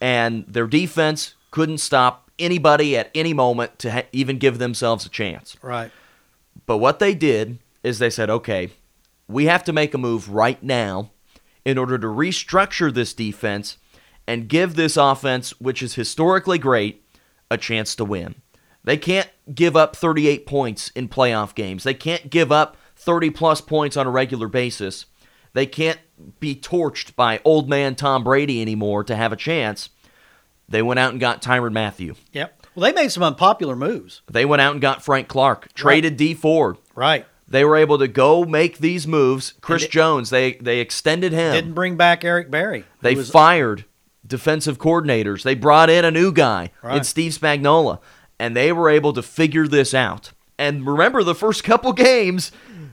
And 0.02 0.46
their 0.48 0.68
defense 0.68 1.36
couldn't 1.52 1.80
stop 1.80 2.30
anybody 2.38 2.98
at 2.98 3.10
any 3.16 3.34
moment 3.34 3.80
to 3.80 3.92
ha- 3.92 4.04
even 4.12 4.38
give 4.38 4.58
themselves 4.58 5.06
a 5.06 5.10
chance. 5.10 5.56
Right. 5.62 5.92
But 6.66 6.78
what 6.78 7.00
they 7.00 7.14
did 7.14 7.60
is 7.84 8.00
they 8.00 8.10
said, 8.10 8.30
okay, 8.30 8.72
we 9.28 9.46
have 9.46 9.64
to 9.64 9.74
make 9.74 9.94
a 9.94 9.98
move 9.98 10.30
right 10.30 10.62
now 10.62 11.12
in 11.64 11.78
order 11.78 11.98
to 11.98 12.08
restructure 12.08 12.94
this 12.94 13.14
defense 13.14 13.78
and 14.28 14.48
give 14.48 14.76
this 14.76 14.98
offense, 14.98 15.60
which 15.60 15.82
is 15.82 15.96
historically 15.96 16.58
great, 16.58 17.04
a 17.50 17.58
chance 17.58 17.96
to 17.96 18.06
win. 18.06 18.36
They 18.84 18.98
can't 18.98 19.30
give 19.54 19.76
up 19.76 19.96
38 19.96 20.46
points 20.46 20.90
in 20.90 21.10
playoff 21.10 21.56
games. 21.56 21.84
They 21.84 21.94
can't 21.94 22.30
give 22.30 22.52
up 22.52 22.78
30 22.96 23.32
plus 23.32 23.62
points 23.62 23.98
on 23.98 24.08
a 24.08 24.12
regular 24.12 24.48
basis. 24.48 25.06
They 25.56 25.66
can't 25.66 26.00
be 26.42 26.54
torched 26.54 27.16
by 27.16 27.40
old 27.46 27.70
man 27.70 27.96
Tom 27.96 28.24
Brady 28.26 28.62
anymore 28.62 29.06
to 29.06 29.16
have 29.16 29.32
a 29.32 29.38
chance. 29.38 29.90
They 30.68 30.82
went 30.82 31.00
out 31.00 31.12
and 31.12 31.20
got 31.20 31.42
Tyrann 31.42 31.72
Mathieu. 31.72 32.16
Yep. 32.34 32.68
Well, 32.76 32.84
they 32.84 32.92
made 33.02 33.10
some 33.12 33.24
unpopular 33.24 33.76
moves. 33.76 34.22
They 34.30 34.44
went 34.44 34.62
out 34.62 34.74
and 34.74 34.82
got 34.82 35.02
Frank 35.04 35.30
Clark, 35.30 35.74
traded 35.74 36.18
Dee 36.18 36.34
Ford, 36.34 36.76
Right. 36.94 37.26
they 37.48 37.64
were 37.64 37.78
able 37.78 37.98
to 38.00 38.08
go 38.10 38.44
make 38.44 38.80
these 38.80 39.08
moves. 39.08 39.54
Chris 39.62 39.84
it- 39.84 39.92
Jones, 39.92 40.30
they 40.30 40.54
they 40.60 40.80
extended 40.80 41.32
him. 41.32 41.54
Didn't 41.54 41.74
bring 41.74 41.96
back 41.96 42.26
Eric 42.26 42.52
Berry. 42.52 42.84
they 43.02 43.16
was- 43.16 43.30
fired 43.30 43.86
defensive 44.28 44.78
coordinators. 44.78 45.44
They 45.44 45.56
brought 45.56 45.90
in 45.90 46.04
a 46.04 46.12
new 46.12 46.34
guy 46.34 46.72
in 46.84 47.06
Steve 47.06 47.32
Spagnuolo, 47.32 48.00
and 48.40 48.58
they 48.58 48.74
were 48.74 48.90
able 48.90 49.14
to 49.14 49.22
figure 49.22 49.68
this 49.70 49.94
out. 49.94 50.32
And 50.60 50.86
remember 50.86 51.24
the 51.24 51.36
first 51.36 51.64
couple 51.64 51.94
games, 52.12 52.52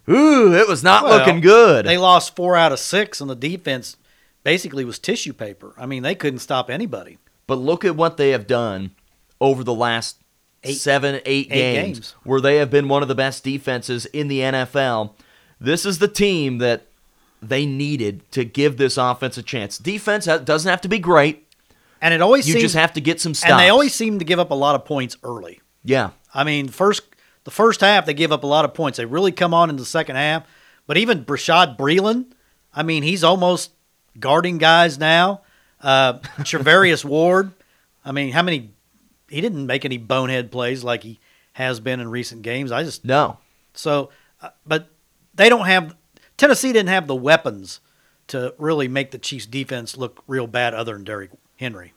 ooh, 0.08 0.54
it 0.54 0.68
was 0.68 0.82
not 0.82 1.04
Well, 1.04 1.18
looking 1.18 1.40
good. 1.40 1.86
They 1.86 1.98
lost 1.98 2.34
four 2.36 2.56
out 2.56 2.72
of 2.72 2.78
six, 2.78 3.20
and 3.20 3.28
the 3.30 3.34
defense 3.36 3.96
basically 4.44 4.84
was 4.84 4.98
tissue 4.98 5.32
paper. 5.32 5.74
I 5.78 5.86
mean, 5.86 6.02
they 6.02 6.14
couldn't 6.14 6.40
stop 6.40 6.68
anybody. 6.70 7.18
But 7.46 7.56
look 7.56 7.84
at 7.84 7.96
what 7.96 8.16
they 8.16 8.30
have 8.30 8.46
done 8.46 8.92
over 9.40 9.62
the 9.64 9.74
last 9.74 10.16
Eight- 10.64 10.78
seven, 10.78 11.16
eight, 11.26 11.48
eight 11.50 11.74
games, 11.74 11.98
games. 11.98 12.14
where 12.22 12.40
they 12.40 12.56
have 12.56 12.70
been 12.70 12.88
one 12.88 13.02
of 13.02 13.08
the 13.08 13.14
best 13.16 13.42
defenses 13.42 14.06
in 14.06 14.28
the 14.28 14.40
NFL. 14.40 15.12
This 15.60 15.84
is 15.84 15.98
the 15.98 16.06
team 16.08 16.58
that 16.58 16.86
they 17.42 17.66
needed 17.66 18.22
to 18.32 18.44
give 18.44 18.76
this 18.76 18.96
offense 18.96 19.36
a 19.36 19.42
chance. 19.42 19.76
Defense 19.78 20.26
doesn't 20.26 20.70
have 20.70 20.80
to 20.82 20.88
be 20.88 21.00
great. 21.00 21.48
And 22.00 22.14
it 22.14 22.20
always 22.22 22.46
You 22.46 22.54
seems, 22.54 22.62
just 22.62 22.74
have 22.76 22.92
to 22.94 23.00
get 23.00 23.20
some 23.20 23.34
stops. 23.34 23.50
and 23.52 23.60
they 23.60 23.68
always 23.68 23.94
seem 23.94 24.18
to 24.20 24.24
give 24.24 24.38
up 24.38 24.50
a 24.50 24.54
lot 24.54 24.74
of 24.76 24.84
points 24.84 25.16
early. 25.24 25.60
yeah. 25.84 26.10
I 26.34 26.44
mean, 26.44 26.68
first 26.68 27.02
the 27.44 27.50
first 27.50 27.80
half 27.80 28.06
they 28.06 28.14
give 28.14 28.32
up 28.32 28.44
a 28.44 28.46
lot 28.46 28.64
of 28.64 28.74
points. 28.74 28.98
They 28.98 29.04
really 29.04 29.32
come 29.32 29.54
on 29.54 29.70
in 29.70 29.76
the 29.76 29.84
second 29.84 30.16
half. 30.16 30.46
But 30.86 30.96
even 30.96 31.24
Bashaud 31.24 31.76
Breeland, 31.76 32.32
I 32.74 32.82
mean, 32.82 33.02
he's 33.02 33.22
almost 33.24 33.70
guarding 34.18 34.58
guys 34.58 34.98
now. 34.98 35.42
Uh, 35.80 36.14
Charvarius 36.40 37.04
Ward, 37.04 37.52
I 38.04 38.12
mean, 38.12 38.32
how 38.32 38.42
many? 38.42 38.70
He 39.28 39.40
didn't 39.40 39.66
make 39.66 39.84
any 39.84 39.96
bonehead 39.96 40.52
plays 40.52 40.84
like 40.84 41.02
he 41.02 41.18
has 41.54 41.80
been 41.80 42.00
in 42.00 42.08
recent 42.08 42.42
games. 42.42 42.70
I 42.70 42.82
just 42.82 43.04
No. 43.04 43.38
so, 43.74 44.10
uh, 44.40 44.50
but 44.66 44.88
they 45.34 45.48
don't 45.48 45.66
have 45.66 45.94
Tennessee 46.36 46.72
didn't 46.72 46.88
have 46.88 47.06
the 47.06 47.14
weapons 47.14 47.80
to 48.28 48.54
really 48.58 48.88
make 48.88 49.10
the 49.10 49.18
Chiefs 49.18 49.46
defense 49.46 49.96
look 49.96 50.22
real 50.26 50.46
bad, 50.46 50.74
other 50.74 50.94
than 50.94 51.04
Derrick 51.04 51.30
Henry. 51.56 51.92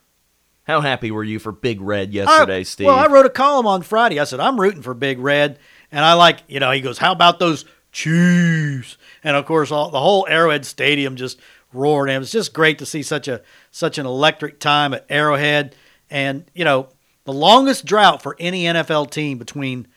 How 0.66 0.82
happy 0.82 1.12
were 1.12 1.24
you 1.24 1.38
for 1.40 1.52
Big 1.52 1.80
Red 1.80 2.12
yesterday, 2.12 2.60
I, 2.60 2.64
Steve? 2.64 2.88
Well, 2.88 2.96
I 2.96 3.08
wrote 3.08 3.26
a 3.26 3.30
column 3.30 3.68
on 3.68 3.84
Friday. 3.84 4.20
I 4.20 4.24
said 4.24 4.40
I'm 4.40 4.60
rooting 4.60 4.82
for 4.82 4.94
Big 4.94 5.20
Red, 5.20 5.60
and 5.92 6.04
I 6.04 6.14
like 6.14 6.40
you 6.48 6.60
know. 6.60 6.72
He 6.72 6.82
goes, 6.82 6.98
"How 6.98 7.12
about 7.12 7.40
those 7.40 7.66
Chiefs?" 7.92 8.98
And 9.24 9.38
of 9.38 9.46
course, 9.46 9.72
all, 9.72 9.92
the 9.92 10.00
whole 10.00 10.26
Arrowhead 10.28 10.66
Stadium 10.66 11.16
just 11.16 11.40
roared. 11.72 12.10
And 12.10 12.16
it 12.16 12.20
was 12.20 12.32
just 12.32 12.54
great 12.54 12.80
to 12.80 12.86
see 12.86 13.04
such 13.04 13.28
a 13.28 13.42
such 13.70 13.98
an 13.98 14.06
electric 14.08 14.60
time 14.60 14.94
at 14.94 15.06
Arrowhead, 15.10 15.76
and 16.10 16.46
you 16.56 16.66
know, 16.66 16.90
the 17.26 17.34
longest 17.34 17.86
drought 17.86 18.24
for 18.24 18.36
any 18.40 18.64
NFL 18.64 19.12
team 19.12 19.38
between 19.38 19.88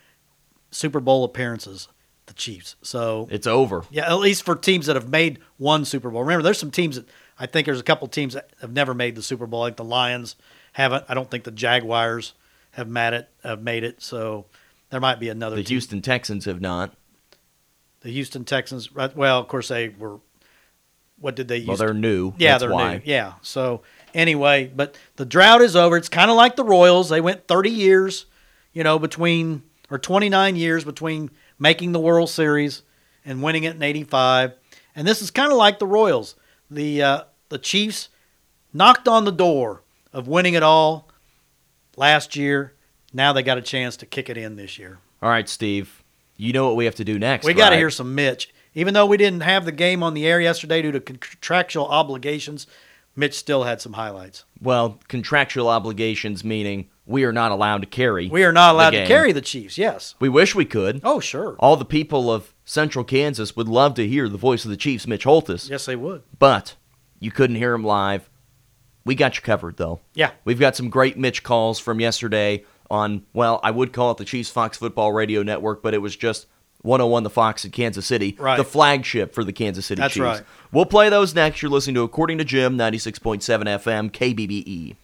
Super 0.70 1.00
Bowl 1.00 1.25
appearances, 1.25 1.88
the 2.26 2.34
Chiefs. 2.34 2.76
So 2.82 3.26
it's 3.30 3.46
over. 3.46 3.84
yeah, 3.90 4.06
at 4.06 4.18
least 4.18 4.42
for 4.42 4.54
teams 4.54 4.84
that 4.84 4.96
have 4.96 5.08
made 5.08 5.38
one 5.56 5.87
Super 5.87 6.10
Bowl. 6.10 6.20
Remember, 6.20 6.42
there's 6.42 6.58
some 6.58 6.70
teams 6.70 6.96
that 6.96 7.08
I 7.38 7.46
think 7.46 7.64
there's 7.64 7.80
a 7.80 7.84
couple 7.84 8.06
teams 8.08 8.34
that 8.34 8.50
have 8.60 8.72
never 8.72 8.92
made 8.92 9.14
the 9.14 9.22
Super 9.22 9.46
Bowl. 9.46 9.60
Like 9.60 9.76
the 9.76 9.84
Lions 9.84 10.37
haven't. 10.78 11.04
I 11.08 11.14
don't 11.14 11.30
think 11.30 11.44
the 11.44 11.50
Jaguars 11.50 12.35
have 12.73 12.88
made 12.88 13.12
it. 13.12 13.28
Have 13.42 13.61
made 13.62 13.85
it. 13.85 14.00
So 14.00 14.47
there 14.90 15.00
might 15.00 15.20
be 15.20 15.28
another. 15.28 15.56
The 15.56 15.62
team. 15.64 15.75
Houston 15.75 16.00
Texans 16.02 16.44
have 16.47 16.61
not. 16.61 16.94
the 18.00 18.11
Houston 18.11 18.44
Texans. 18.44 18.92
right, 18.92 19.14
Well, 19.14 19.38
of 19.40 19.49
course 19.49 19.68
they 19.68 19.88
were. 19.90 20.20
What 21.20 21.35
did 21.35 21.49
they 21.49 21.56
use? 21.58 21.66
Well, 21.66 21.76
they're 21.76 21.92
new. 21.92 22.32
Yeah, 22.38 22.52
That's 22.52 22.62
they're 22.62 22.70
why. 22.73 22.94
new. 22.99 23.00
Yeah. 23.04 23.32
So 23.42 23.82
anyway, 24.14 24.70
but 24.75 24.97
the 25.16 25.26
drought 25.26 25.62
is 25.62 25.75
over. 25.75 25.97
It's 25.97 26.08
kind 26.08 26.30
of 26.30 26.37
like 26.37 26.54
the 26.54 26.62
Royals. 26.62 27.08
They 27.08 27.20
went 27.20 27.49
30 27.49 27.70
years, 27.70 28.26
you 28.73 28.85
know, 28.85 29.00
between 29.00 29.64
or 29.90 29.99
29 29.99 30.54
years 30.54 30.85
between 30.85 31.30
making 31.58 31.90
the 31.90 31.99
World 31.99 32.30
Series 32.30 32.82
and 33.25 33.42
winning 33.42 33.64
it 33.64 33.75
in 33.75 33.82
'85. 33.82 34.52
And 34.94 35.08
this 35.08 35.20
is 35.20 35.32
kind 35.32 35.50
of 35.50 35.58
like 35.58 35.80
the 35.80 35.88
Royals. 35.88 36.37
The 36.70 37.02
uh, 37.02 37.23
the 37.49 37.58
Chiefs 37.58 38.11
knocked 38.73 39.08
on 39.08 39.25
the 39.25 39.32
door 39.32 39.82
of 40.12 40.28
winning 40.28 40.54
it 40.54 40.62
all 40.62 41.08
last 41.96 42.36
year. 42.36 42.74
Now 43.12 43.32
they 43.32 43.42
got 43.42 43.58
a 43.58 43.62
chance 43.62 43.96
to 43.98 44.06
kick 44.06 44.28
it 44.28 44.36
in 44.36 44.56
this 44.56 44.78
year. 44.78 44.98
All 45.22 45.30
right, 45.30 45.48
Steve. 45.48 46.02
You 46.36 46.52
know 46.52 46.66
what 46.66 46.76
we 46.76 46.84
have 46.84 46.94
to 46.96 47.04
do 47.04 47.18
next. 47.18 47.46
We 47.46 47.54
got 47.54 47.70
to 47.70 47.74
right? 47.74 47.78
hear 47.78 47.90
some 47.90 48.14
Mitch. 48.14 48.52
Even 48.74 48.94
though 48.94 49.06
we 49.06 49.16
didn't 49.16 49.40
have 49.40 49.64
the 49.64 49.72
game 49.72 50.02
on 50.02 50.14
the 50.14 50.26
air 50.26 50.40
yesterday 50.40 50.82
due 50.82 50.92
to 50.92 51.00
contractual 51.00 51.86
obligations, 51.86 52.66
Mitch 53.16 53.34
still 53.34 53.64
had 53.64 53.80
some 53.80 53.94
highlights. 53.94 54.44
Well, 54.62 55.00
contractual 55.08 55.68
obligations 55.68 56.44
meaning 56.44 56.88
we 57.04 57.24
are 57.24 57.32
not 57.32 57.50
allowed 57.50 57.80
to 57.80 57.86
carry. 57.88 58.28
We 58.28 58.44
are 58.44 58.52
not 58.52 58.74
allowed 58.74 58.90
to 58.90 59.06
carry 59.06 59.32
the 59.32 59.40
Chiefs. 59.40 59.78
Yes. 59.78 60.14
We 60.20 60.28
wish 60.28 60.54
we 60.54 60.64
could. 60.66 61.00
Oh, 61.02 61.18
sure. 61.18 61.56
All 61.58 61.74
the 61.76 61.84
people 61.84 62.30
of 62.30 62.54
Central 62.64 63.04
Kansas 63.04 63.56
would 63.56 63.66
love 63.66 63.94
to 63.94 64.06
hear 64.06 64.28
the 64.28 64.38
voice 64.38 64.64
of 64.64 64.70
the 64.70 64.76
Chiefs, 64.76 65.06
Mitch 65.08 65.24
Holtis, 65.24 65.68
Yes, 65.68 65.86
they 65.86 65.96
would. 65.96 66.22
but 66.38 66.76
you 67.18 67.30
couldn't 67.32 67.56
hear 67.56 67.72
him 67.72 67.82
live. 67.82 68.28
We 69.08 69.14
got 69.14 69.36
you 69.36 69.42
covered, 69.42 69.78
though. 69.78 70.00
Yeah. 70.12 70.32
We've 70.44 70.60
got 70.60 70.76
some 70.76 70.90
great 70.90 71.16
Mitch 71.16 71.42
calls 71.42 71.78
from 71.78 71.98
yesterday 71.98 72.64
on, 72.90 73.24
well, 73.32 73.58
I 73.64 73.70
would 73.70 73.94
call 73.94 74.10
it 74.10 74.18
the 74.18 74.24
Chiefs 74.26 74.50
Fox 74.50 74.76
Football 74.76 75.12
Radio 75.12 75.42
Network, 75.42 75.82
but 75.82 75.94
it 75.94 75.98
was 76.02 76.14
just 76.14 76.46
101 76.82 77.22
The 77.22 77.30
Fox 77.30 77.64
in 77.64 77.70
Kansas 77.70 78.04
City, 78.04 78.36
Right. 78.38 78.58
the 78.58 78.64
flagship 78.64 79.32
for 79.34 79.44
the 79.44 79.52
Kansas 79.54 79.86
City 79.86 80.02
That's 80.02 80.12
Chiefs. 80.12 80.22
right. 80.24 80.42
We'll 80.72 80.84
play 80.84 81.08
those 81.08 81.34
next. 81.34 81.62
You're 81.62 81.70
listening 81.70 81.94
to 81.94 82.02
According 82.02 82.36
to 82.36 82.44
Jim, 82.44 82.76
96.7 82.76 83.66
FM, 83.66 84.10
KBBE. 84.10 84.94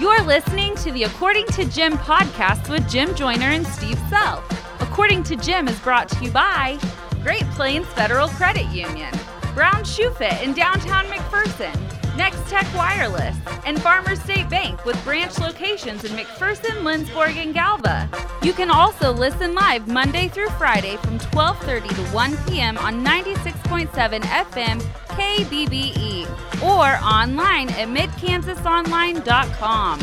You're 0.00 0.22
listening 0.22 0.76
to 0.76 0.92
the 0.92 1.02
According 1.02 1.46
to 1.48 1.64
Jim 1.64 1.94
podcast 1.94 2.68
with 2.70 2.88
Jim 2.88 3.12
Joyner 3.16 3.46
and 3.50 3.66
Steve 3.66 3.98
Sell. 4.08 4.44
According 4.78 5.24
to 5.24 5.34
Jim 5.36 5.66
is 5.66 5.78
brought 5.80 6.08
to 6.10 6.24
you 6.24 6.30
by 6.30 6.78
Great 7.24 7.42
Plains 7.50 7.86
Federal 7.88 8.28
Credit 8.28 8.66
Union, 8.66 9.12
Brown 9.54 9.82
Shoe 9.84 10.10
Fit 10.12 10.40
in 10.42 10.52
downtown 10.52 11.06
McPherson, 11.06 11.74
Next 12.16 12.48
Tech 12.48 12.66
Wireless, 12.74 13.36
and 13.64 13.80
Farmers 13.82 14.20
State 14.22 14.48
Bank 14.48 14.84
with 14.84 15.02
branch 15.04 15.38
locations 15.38 16.04
in 16.04 16.12
McPherson, 16.12 16.82
Lindsborg, 16.82 17.36
and 17.36 17.52
Galva. 17.52 18.08
You 18.42 18.52
can 18.52 18.70
also 18.70 19.12
listen 19.12 19.54
live 19.54 19.86
Monday 19.86 20.28
through 20.28 20.48
Friday 20.50 20.96
from 20.96 21.18
12:30 21.18 21.94
to 21.94 22.02
1 22.14 22.36
p.m. 22.46 22.78
on 22.78 23.04
96.7 23.04 24.20
FM 24.22 24.80
KBBE 25.16 26.26
or 26.62 26.96
online 27.04 27.68
at 27.70 27.88
midkansasonline.com. 27.88 29.98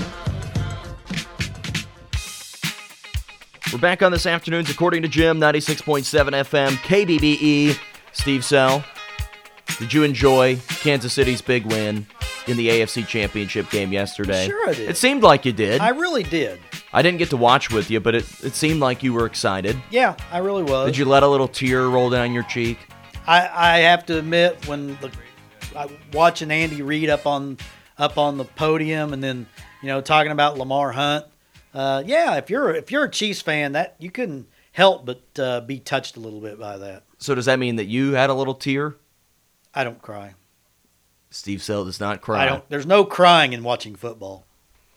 We're 3.71 3.79
back 3.79 4.03
on 4.03 4.11
this 4.11 4.25
afternoon's 4.27 4.69
According 4.69 5.01
to 5.01 5.07
Jim, 5.07 5.39
96.7 5.39 6.03
FM, 6.03 6.73
KBBE. 6.83 7.79
Steve 8.11 8.45
Sell, 8.45 8.85
did 9.79 9.93
you 9.93 10.03
enjoy 10.03 10.57
Kansas 10.67 11.13
City's 11.13 11.41
big 11.41 11.65
win 11.65 12.05
in 12.47 12.57
the 12.57 12.69
AFC 12.69 13.07
Championship 13.07 13.69
game 13.69 13.91
yesterday? 13.91 14.45
Sure 14.47 14.69
I 14.69 14.73
did. 14.73 14.89
It 14.89 14.97
seemed 14.97 15.23
like 15.23 15.45
you 15.45 15.51
did. 15.53 15.81
I 15.81 15.89
really 15.89 16.23
did. 16.23 16.59
I 16.91 17.01
didn't 17.01 17.17
get 17.17 17.29
to 17.31 17.37
watch 17.37 17.71
with 17.71 17.89
you, 17.89 17.99
but 17.99 18.15
it, 18.15 18.43
it 18.43 18.53
seemed 18.53 18.79
like 18.79 19.01
you 19.01 19.13
were 19.13 19.25
excited. 19.25 19.75
Yeah, 19.89 20.15
I 20.31 20.39
really 20.39 20.63
was. 20.63 20.87
Did 20.87 20.97
you 20.97 21.05
let 21.05 21.23
a 21.23 21.27
little 21.27 21.47
tear 21.47 21.87
roll 21.87 22.09
down 22.09 22.33
your 22.33 22.43
cheek? 22.43 22.77
I, 23.25 23.49
I 23.51 23.77
have 23.79 24.05
to 24.07 24.19
admit 24.19 24.67
when 24.67 24.97
the 24.97 25.11
I, 25.75 25.89
watching 26.11 26.51
Andy 26.51 26.81
Reid 26.81 27.09
up 27.09 27.25
on 27.25 27.57
up 27.97 28.17
on 28.17 28.37
the 28.37 28.45
podium 28.45 29.13
and 29.13 29.23
then 29.23 29.47
you 29.81 29.87
know 29.87 30.01
talking 30.01 30.31
about 30.31 30.57
Lamar 30.57 30.91
Hunt. 30.91 31.25
Uh, 31.73 32.03
yeah, 32.05 32.35
if 32.35 32.49
you're 32.49 32.75
if 32.75 32.91
you're 32.91 33.05
a 33.05 33.09
Chiefs 33.09 33.41
fan, 33.41 33.71
that 33.71 33.95
you 33.99 34.11
couldn't 34.11 34.47
help 34.71 35.05
but 35.05 35.21
uh, 35.39 35.61
be 35.61 35.79
touched 35.79 36.17
a 36.17 36.19
little 36.19 36.41
bit 36.41 36.59
by 36.59 36.77
that. 36.77 37.03
So 37.17 37.33
does 37.33 37.45
that 37.45 37.59
mean 37.59 37.77
that 37.77 37.85
you 37.85 38.13
had 38.13 38.29
a 38.29 38.33
little 38.33 38.53
tear? 38.55 38.95
I 39.73 39.83
don't 39.83 40.01
cry. 40.01 40.35
Steve 41.29 41.63
Sell 41.63 41.83
does 41.85 41.99
not 41.99 42.21
cry. 42.21 42.43
I 42.43 42.45
don't. 42.45 42.67
There's 42.69 42.85
no 42.85 43.05
crying 43.05 43.53
in 43.53 43.63
watching 43.63 43.95
football. 43.95 44.45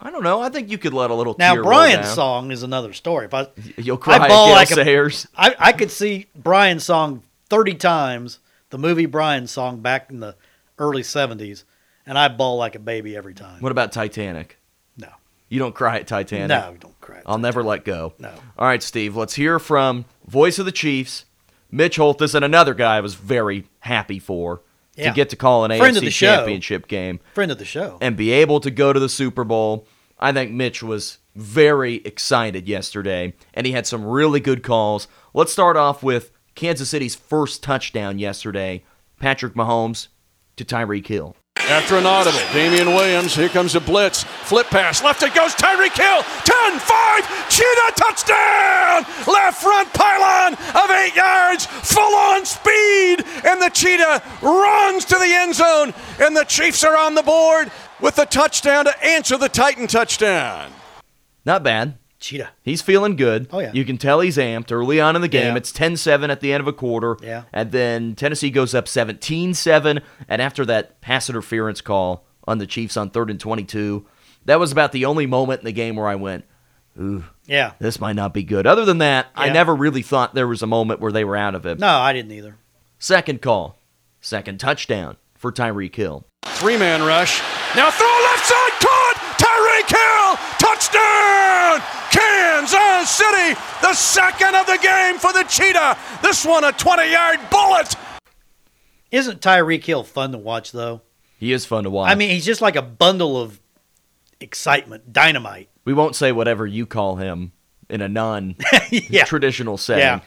I 0.01 0.11
don't 0.11 0.23
know. 0.23 0.41
I 0.41 0.51
think 0.51 0.71
you 0.71 0.77
could 0.77 0.93
let 0.93 1.11
a 1.11 1.15
little 1.15 1.35
Now 1.39 1.63
Brian's 1.63 2.11
song 2.11 2.51
is 2.51 2.63
another 2.63 2.93
story. 2.93 3.25
If 3.25 3.35
I 3.35 3.49
You'll 3.79 3.97
cry 3.97 4.17
I 4.17 4.29
bawl 4.29 4.49
at 4.55 4.71
like 4.71 4.71
a-. 4.71 5.11
I, 5.37 5.55
I 5.59 5.73
could 5.73 5.91
see 5.91 6.27
Brian's 6.35 6.85
song 6.85 7.23
30 7.49 7.75
times, 7.75 8.39
the 8.71 8.79
movie 8.79 9.07
Brian's 9.07 9.51
song 9.51 9.81
back 9.81 10.11
in 10.11 10.21
the 10.21 10.37
early 10.79 11.03
70s, 11.03 11.65
and 12.05 12.19
I 12.19 12.29
bawl 12.29 12.59
like 12.59 12.75
a 12.75 12.79
baby 12.79 13.17
every 13.17 13.33
time. 13.33 13.61
What 13.61 13.73
about 13.73 13.93
Titanic? 13.93 14.59
No. 14.99 15.09
You 15.49 15.59
don't 15.59 15.75
cry 15.75 15.97
at 16.01 16.07
Titanic? 16.07 16.49
No, 16.49 16.77
don't 16.79 17.01
cry. 17.01 17.23
I'll 17.25 17.39
never 17.39 17.63
let 17.63 17.85
go. 17.85 18.13
No. 18.19 18.33
All 18.59 18.67
right, 18.67 18.83
Steve, 18.83 19.17
let's 19.17 19.35
hear 19.35 19.59
from 19.59 20.05
voice 20.27 20.59
of 20.59 20.67
the 20.67 20.73
Chiefs, 20.73 21.25
Mitch 21.71 21.97
Holtis, 21.97 22.35
and 22.35 22.45
another 22.45 22.75
guy 22.75 22.99
I 22.99 23.01
was 23.01 23.15
very 23.15 23.65
happy 23.81 24.19
for 24.19 24.61
Yeah. 24.97 25.11
to 25.11 25.15
get 25.15 25.29
to 25.31 25.37
call 25.37 25.65
an 25.65 25.77
Friend 25.79 25.97
AFC 25.97 26.11
show. 26.11 26.37
championship 26.37 26.89
game 26.89 27.21
Friend 27.35 27.51
of 27.53 27.59
the 27.59 27.65
show. 27.65 27.99
and 28.01 28.17
be 28.17 28.31
able 28.33 28.61
to 28.61 28.71
go 28.71 28.93
to 28.93 28.99
the 29.01 29.09
Super 29.09 29.45
Bowl. 29.45 29.87
I 30.19 30.33
think 30.33 30.53
Mitch 30.53 30.83
was 30.83 31.19
very 31.35 31.97
excited 31.97 32.67
yesterday, 32.67 33.35
and 33.53 33.67
he 33.67 33.73
had 33.73 33.87
some 33.87 34.05
really 34.05 34.41
good 34.41 34.63
calls. 34.63 35.07
Let's 35.35 35.53
start 35.53 35.77
off 35.77 36.03
with 36.03 36.33
Kansas 36.55 36.89
City's 36.89 37.15
first 37.15 37.63
touchdown 37.63 38.19
yesterday 38.19 38.85
Patrick 39.21 39.55
Mahomes 39.55 40.09
to 40.57 40.65
Tyreek 40.65 41.07
Hill. 41.07 41.37
After 41.69 41.97
an 41.97 42.07
audible, 42.07 42.39
Damien 42.53 42.95
Williams, 42.95 43.35
here 43.35 43.49
comes 43.49 43.75
a 43.75 43.81
blitz. 43.81 44.23
Flip 44.23 44.69
pass, 44.69 45.03
left 45.03 45.25
it 45.25 45.35
goes 45.35 45.53
Tyreek 45.57 45.97
Hill. 45.97 46.23
10 46.23 46.79
5, 46.79 47.51
Cheetah 47.51 47.93
touchdown! 47.97 49.05
Left 49.27 49.61
front 49.61 49.93
pylon 49.93 50.53
of 50.55 50.91
eight 50.91 51.17
yards, 51.17 51.67
full 51.67 52.15
on 52.15 52.47
speed, 52.47 53.25
and 53.45 53.61
the 53.61 53.71
Cheetah 53.73 54.23
runs 54.43 55.05
to 55.07 55.17
the 55.17 55.27
end 55.27 55.57
zone, 55.57 55.93
and 56.21 56.37
the 56.37 56.45
Chiefs 56.45 56.85
are 56.85 56.97
on 56.97 57.17
the 57.17 57.25
board 57.25 57.73
with 58.01 58.15
the 58.15 58.27
touchdown 58.27 58.85
to 58.85 59.05
answer 59.05 59.37
the 59.37 59.49
Titan 59.49 59.89
touchdown. 59.89 60.71
Not 61.45 61.65
bad. 61.65 61.99
Cheetah. 62.19 62.51
He's 62.63 62.81
feeling 62.83 63.15
good. 63.17 63.49
Oh, 63.53 63.59
yeah. 63.59 63.73
You 63.75 63.85
can 63.85 63.99
tell 63.99 64.21
he's 64.21 64.39
amped 64.39 64.73
early 64.73 65.01
on 65.01 65.17
in 65.17 65.23
the 65.23 65.29
game. 65.29 65.53
Yeah. 65.53 65.57
It's 65.57 65.71
10 65.73 65.97
7 65.97 66.31
at 66.31 66.41
the 66.41 66.53
end 66.53 66.61
of 66.63 66.67
a 66.67 66.73
quarter. 66.73 67.17
Yeah. 67.23 67.43
And 67.53 67.71
then 67.73 68.15
Tennessee 68.15 68.51
goes 68.51 68.75
up 68.75 68.89
17 68.89 69.53
7. 69.55 70.01
And 70.29 70.41
after 70.43 70.65
that 70.67 71.01
pass 71.03 71.29
interference 71.29 71.81
call 71.81 72.25
on 72.49 72.59
the 72.59 72.67
Chiefs 72.67 72.97
on 72.97 73.11
third 73.11 73.29
and 73.31 73.39
22, 73.39 74.07
that 74.47 74.59
was 74.59 74.73
about 74.73 74.93
the 74.93 75.05
only 75.05 75.27
moment 75.27 75.61
in 75.61 75.65
the 75.67 75.73
game 75.73 75.97
where 75.97 76.07
I 76.09 76.15
went, 76.15 76.45
ooh, 76.99 77.25
Yeah. 77.47 77.73
this 77.81 78.01
might 78.01 78.17
not 78.17 78.33
be 78.33 78.43
good. 78.45 78.67
Other 78.67 78.85
than 78.87 78.99
that, 78.99 79.27
I 79.35 79.51
never 79.51 79.75
really 79.75 80.03
thought 80.03 80.35
there 80.35 80.49
was 80.49 80.63
a 80.63 80.67
moment 80.67 81.01
where 81.01 81.13
they 81.13 81.25
were 81.25 81.37
out 81.37 81.55
of 81.55 81.67
it. 81.67 81.79
No, 81.79 81.89
I 81.99 82.13
didn't 82.15 82.33
either. 82.33 82.57
Second 82.99 83.43
call, 83.43 83.79
second 84.23 84.59
touchdown 84.59 85.17
for 85.35 85.53
Tyreek 85.53 85.95
Hill. 85.95 86.25
Three 86.45 86.79
man 86.79 87.03
rush. 87.03 87.43
Now 87.77 87.91
throw 87.91 88.07
left 88.07 88.47
side, 88.47 88.73
caught! 88.81 89.17
Tyreek 89.39 89.91
Hill! 89.91 90.37
Touchdown! 90.59 91.83
Kansas 93.07 93.55
City! 93.55 93.61
The 93.83 93.95
second 93.95 94.55
of 94.57 94.67
the 94.67 94.79
game 94.83 95.19
for 95.19 95.33
the 95.33 95.45
Cheetah. 95.45 95.97
This 96.23 96.45
one 96.45 96.65
a 96.65 96.73
20 96.73 97.11
yard 97.11 97.39
bullet. 97.51 97.95
Isn't 99.11 99.41
Tyreek 99.41 99.85
Hill 99.85 100.03
fun 100.03 100.33
to 100.33 100.39
watch, 100.39 100.73
though? 100.73 101.03
He 101.39 101.53
is 101.53 101.65
fun 101.65 101.85
to 101.85 101.91
watch. 101.91 102.11
I 102.11 102.15
mean, 102.17 102.31
he's 102.31 102.45
just 102.45 102.61
like 102.61 102.75
a 102.77 102.83
bundle 102.83 103.41
of 103.41 103.61
excitement, 104.41 105.13
dynamite. 105.13 105.69
we 105.85 105.93
won't 105.95 106.17
say 106.17 106.33
whatever 106.33 106.67
you 106.67 106.87
call 106.87 107.17
him 107.17 107.53
in 107.89 108.01
a 108.01 108.09
non 108.09 108.57
yeah. 108.91 109.25
traditional 109.25 109.77
setting. 109.79 110.03
Yeah. 110.03 110.21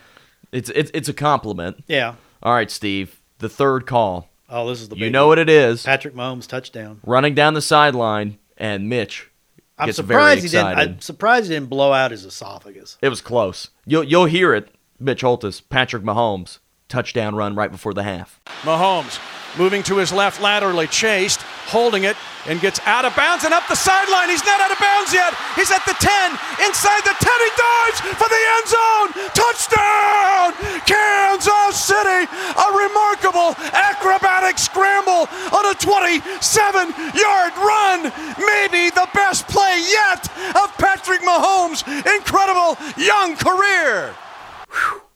It's, 0.51 0.69
it's 0.69 0.89
it's 0.93 1.09
a 1.09 1.13
compliment. 1.13 1.83
Yeah. 1.87 2.15
All 2.41 2.53
right, 2.53 2.71
Steve. 2.71 3.19
The 3.39 3.49
third 3.49 3.85
call. 3.85 4.29
Oh, 4.49 4.67
this 4.67 4.81
is 4.81 4.89
the 4.89 4.95
You 4.97 5.09
know 5.11 5.23
one. 5.27 5.29
what 5.29 5.39
it 5.39 5.49
is. 5.49 5.83
Patrick 5.83 6.15
Mahomes 6.15 6.47
touchdown. 6.47 7.01
Running 7.05 7.35
down 7.35 7.53
the 7.53 7.61
sideline, 7.61 8.39
and 8.57 8.89
Mitch 8.89 9.29
I'm 9.79 9.87
gets 9.87 9.97
surprised 9.97 10.41
very 10.41 10.63
he 10.63 10.71
didn't. 10.73 10.77
I'm 10.77 11.01
surprised 11.01 11.47
he 11.47 11.55
didn't 11.55 11.69
blow 11.69 11.93
out 11.93 12.11
his 12.11 12.25
esophagus. 12.25 12.97
It 13.01 13.09
was 13.09 13.21
close. 13.21 13.69
You'll 13.85 14.03
you'll 14.03 14.25
hear 14.25 14.53
it. 14.53 14.69
Mitch 14.99 15.21
Holtis, 15.21 15.61
Patrick 15.67 16.03
Mahomes, 16.03 16.59
touchdown 16.89 17.35
run 17.35 17.55
right 17.55 17.71
before 17.71 17.93
the 17.93 18.03
half. 18.03 18.41
Mahomes 18.63 19.19
moving 19.57 19.81
to 19.83 19.97
his 19.97 20.11
left 20.11 20.41
laterally, 20.41 20.85
chased, 20.87 21.41
holding 21.71 22.03
it, 22.03 22.17
and 22.47 22.61
gets 22.61 22.79
out 22.85 23.05
of 23.05 23.15
bounds 23.15 23.43
and 23.43 23.53
up 23.53 23.67
the 23.67 23.75
sideline. 23.75 24.29
He's 24.29 24.43
not 24.45 24.61
out 24.61 24.71
of 24.71 24.79
bounds 24.79 25.13
yet. 25.13 25.33
He's 25.55 25.71
at 25.71 25.83
the 25.85 25.95
10. 25.97 26.09
Inside 26.65 27.01
the 27.03 27.15
10, 27.17 27.27
he 27.27 27.51
dives 27.57 27.99
for 28.15 28.29
the 28.29 28.41
end 28.57 28.67
zone. 28.67 29.09
Touchdown! 29.33 30.47
Kansas 30.85 31.75
City! 31.75 32.21
A 32.29 32.67
remarkable 32.73 33.55
acrobatic 33.73 34.57
scramble 35.77 35.95
on 35.95 36.03
a 36.03 36.19
27 36.19 36.89
yard 37.15 37.53
run. 37.57 38.03
Maybe 38.39 38.89
the 38.89 39.07
best 39.13 39.47
play 39.47 39.81
yet 39.89 40.29
of 40.55 40.75
Patrick 40.77 41.21
Mahomes' 41.21 41.83
incredible 42.15 42.77
young 42.97 43.35
career. 43.35 44.13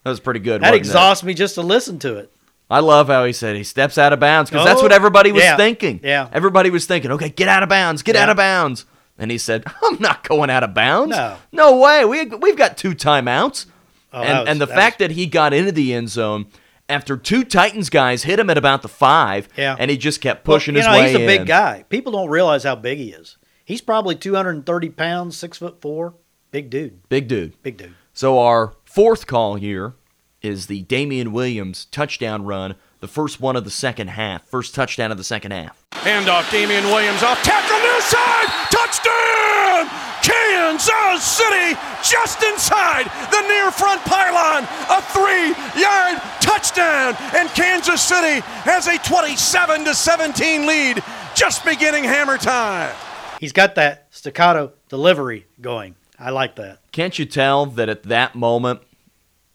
That 0.03 0.09
was 0.09 0.19
pretty 0.19 0.39
good. 0.41 0.61
That 0.61 0.71
wasn't 0.71 0.75
it? 0.75 0.87
exhausts 0.87 1.23
me 1.23 1.33
just 1.33 1.55
to 1.55 1.61
listen 1.61 1.99
to 1.99 2.17
it. 2.17 2.31
I 2.69 2.79
love 2.79 3.07
how 3.07 3.25
he 3.25 3.33
said 3.33 3.55
he 3.55 3.63
steps 3.63 3.97
out 3.97 4.13
of 4.13 4.19
bounds 4.19 4.49
because 4.49 4.65
that's 4.65 4.79
Oh, 4.79 4.83
what 4.83 4.91
everybody 4.91 5.31
was 5.31 5.43
yeah, 5.43 5.57
thinking. 5.57 5.99
yeah. 6.03 6.27
Everybody 6.31 6.69
was 6.69 6.85
thinking, 6.85 7.11
okay, 7.11 7.29
get 7.29 7.47
out 7.47 7.61
of 7.61 7.69
bounds, 7.69 8.01
get 8.01 8.15
Yeah. 8.15 8.23
out 8.23 8.29
of 8.29 8.37
bounds. 8.37 8.85
And 9.17 9.29
he 9.29 9.37
said, 9.37 9.63
I'm 9.83 9.99
not 9.99 10.27
going 10.27 10.49
out 10.49 10.63
of 10.63 10.73
bounds. 10.73 11.11
No. 11.15 11.37
No 11.51 11.77
way. 11.79 12.03
We, 12.03 12.25
we've 12.25 12.57
got 12.57 12.77
two 12.77 12.91
timeouts. 12.95 13.67
Oh, 14.11 14.19
that 14.21 14.27
and, 14.27 14.39
was- 14.39 14.49
and 14.49 14.61
the 14.61 14.65
that 14.67 14.75
fact 14.75 14.99
that 14.99 15.11
he 15.11 15.27
got 15.27 15.53
into 15.53 15.71
the 15.71 15.93
end 15.93 16.09
zone 16.09 16.47
after 16.93 17.17
two 17.17 17.43
Titans 17.43 17.89
guys 17.89 18.23
hit 18.23 18.39
him 18.39 18.49
at 18.49 18.57
about 18.57 18.81
the 18.83 18.87
five, 18.87 19.49
Yeah. 19.57 19.75
and 19.77 19.89
he 19.91 19.97
just 19.97 20.21
kept 20.21 20.43
pushing 20.43 20.53
Well, 20.53 20.57
pushing 20.59 20.75
you 20.75 20.79
his 20.79 20.87
know, 20.87 20.93
way 20.93 21.07
he's 21.07 21.15
a 21.15 21.25
big 21.37 21.41
in. 21.41 21.47
guy. 21.47 21.85
People 21.89 22.11
don't 22.11 22.29
realize 22.29 22.63
how 22.63 22.75
big 22.75 22.97
he 22.99 23.09
is. 23.11 23.37
He's 23.65 23.81
probably 23.81 24.15
230 24.15 24.89
pounds, 24.89 25.37
six 25.37 25.57
foot 25.57 25.81
four. 25.81 26.13
Big 26.51 26.69
dude. 26.69 27.07
Big 27.09 27.27
dude. 27.27 27.61
Big 27.63 27.77
dude. 27.77 27.93
So 28.13 28.37
our 28.39 28.73
fourth 28.85 29.25
call 29.25 29.55
here 29.55 29.95
is 30.41 30.67
the 30.67 30.81
Damien 30.83 31.31
Williams 31.31 31.85
touchdown 31.85 32.43
run, 32.45 32.75
the 32.99 33.07
first 33.07 33.39
one 33.41 33.55
of 33.55 33.63
the 33.63 33.71
second 33.71 34.09
half, 34.09 34.45
first 34.47 34.75
touchdown 34.75 35.11
of 35.11 35.17
the 35.17 35.23
second 35.23 35.51
half. 35.51 35.83
Handoff, 35.93 36.51
Damien 36.51 36.83
Williams 36.85 37.23
off 37.23 37.41
tackle 37.43 37.79
near 37.79 38.01
side, 38.01 38.67
touchdown! 38.71 39.22
Kansas 41.75 42.09
just 42.09 42.43
inside 42.43 43.05
the 43.31 43.41
near 43.47 43.71
front 43.71 44.01
pylon. 44.01 44.63
A 44.89 45.01
three 45.13 45.81
yard 45.81 46.21
touchdown. 46.41 47.15
And 47.35 47.49
Kansas 47.49 48.01
City 48.01 48.41
has 48.63 48.87
a 48.87 48.97
27 48.99 49.85
to 49.85 49.93
17 49.93 50.65
lead 50.67 51.03
just 51.35 51.63
beginning 51.65 52.03
hammer 52.03 52.37
time. 52.37 52.93
He's 53.39 53.53
got 53.53 53.75
that 53.75 54.07
staccato 54.11 54.71
delivery 54.89 55.45
going. 55.61 55.95
I 56.19 56.29
like 56.29 56.55
that. 56.55 56.79
Can't 56.91 57.17
you 57.17 57.25
tell 57.25 57.65
that 57.65 57.89
at 57.89 58.03
that 58.03 58.35
moment, 58.35 58.81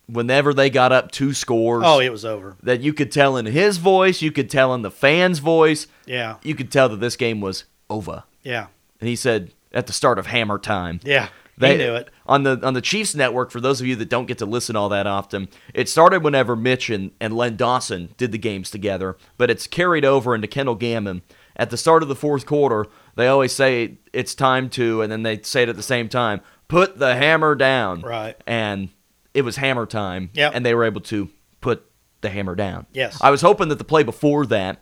whenever 0.07 0.53
they 0.53 0.69
got 0.69 0.91
up 0.91 1.11
two 1.11 1.33
scores, 1.33 1.83
Oh, 1.85 1.99
it 1.99 2.09
was 2.11 2.25
over. 2.25 2.55
that 2.63 2.81
you 2.81 2.93
could 2.93 3.11
tell 3.11 3.37
in 3.37 3.45
his 3.45 3.77
voice, 3.77 4.21
you 4.21 4.31
could 4.31 4.49
tell 4.49 4.73
in 4.73 4.81
the 4.81 4.91
fans' 4.91 5.39
voice, 5.39 5.87
Yeah. 6.05 6.35
you 6.43 6.55
could 6.55 6.71
tell 6.71 6.89
that 6.89 6.99
this 6.99 7.15
game 7.15 7.41
was 7.41 7.63
over. 7.89 8.23
Yeah. 8.43 8.67
And 8.99 9.07
he 9.07 9.15
said 9.15 9.51
at 9.73 9.87
the 9.87 9.93
start 9.93 10.19
of 10.19 10.27
hammer 10.27 10.59
time. 10.59 10.99
Yeah. 11.03 11.29
They 11.59 11.73
he 11.73 11.77
knew 11.77 11.93
it. 11.95 12.09
on 12.25 12.43
the 12.43 12.59
on 12.65 12.73
the 12.73 12.81
Chiefs 12.81 13.13
network. 13.13 13.51
For 13.51 13.59
those 13.61 13.79
of 13.81 13.87
you 13.87 13.95
that 13.97 14.09
don't 14.09 14.25
get 14.25 14.37
to 14.39 14.45
listen 14.45 14.75
all 14.75 14.89
that 14.89 15.05
often, 15.05 15.49
it 15.73 15.87
started 15.89 16.23
whenever 16.23 16.55
Mitch 16.55 16.89
and, 16.89 17.11
and 17.19 17.35
Len 17.35 17.55
Dawson 17.55 18.13
did 18.17 18.31
the 18.31 18.37
games 18.37 18.71
together, 18.71 19.17
but 19.37 19.49
it's 19.49 19.67
carried 19.67 20.05
over 20.05 20.33
into 20.33 20.47
Kendall 20.47 20.75
Gammon. 20.75 21.21
At 21.55 21.69
the 21.69 21.77
start 21.77 22.01
of 22.01 22.07
the 22.09 22.15
fourth 22.15 22.45
quarter, 22.45 22.85
they 23.15 23.27
always 23.27 23.51
say 23.53 23.97
it's 24.13 24.33
time 24.33 24.69
to, 24.71 25.01
and 25.01 25.11
then 25.11 25.23
they 25.23 25.41
say 25.41 25.63
it 25.63 25.69
at 25.69 25.75
the 25.75 25.83
same 25.83 26.07
time, 26.07 26.39
put 26.69 26.97
the 26.97 27.15
hammer 27.15 27.53
down. 27.53 27.99
Right. 28.01 28.37
And 28.47 28.87
it 29.33 29.41
was 29.41 29.57
hammer 29.57 29.85
time. 29.85 30.29
Yep. 30.33 30.53
And 30.55 30.65
they 30.65 30.73
were 30.73 30.85
able 30.85 31.01
to 31.01 31.29
put 31.59 31.83
the 32.21 32.29
hammer 32.29 32.55
down. 32.55 32.85
Yes. 32.93 33.17
I 33.21 33.29
was 33.29 33.41
hoping 33.41 33.67
that 33.69 33.77
the 33.77 33.83
play 33.83 34.03
before 34.03 34.45
that, 34.45 34.79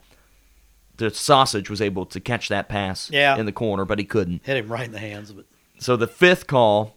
the 0.98 1.10
sausage 1.10 1.68
was 1.68 1.80
able 1.80 2.06
to 2.06 2.20
catch 2.20 2.48
that 2.48 2.68
pass 2.68 3.10
Yeah. 3.10 3.36
in 3.36 3.46
the 3.46 3.52
corner, 3.52 3.84
but 3.84 3.98
he 3.98 4.04
couldn't. 4.04 4.44
Hit 4.44 4.56
him 4.56 4.70
right 4.70 4.84
in 4.86 4.92
the 4.92 4.98
hands. 5.00 5.32
But 5.32 5.46
So 5.78 5.96
the 5.96 6.06
fifth 6.06 6.46
call 6.46 6.96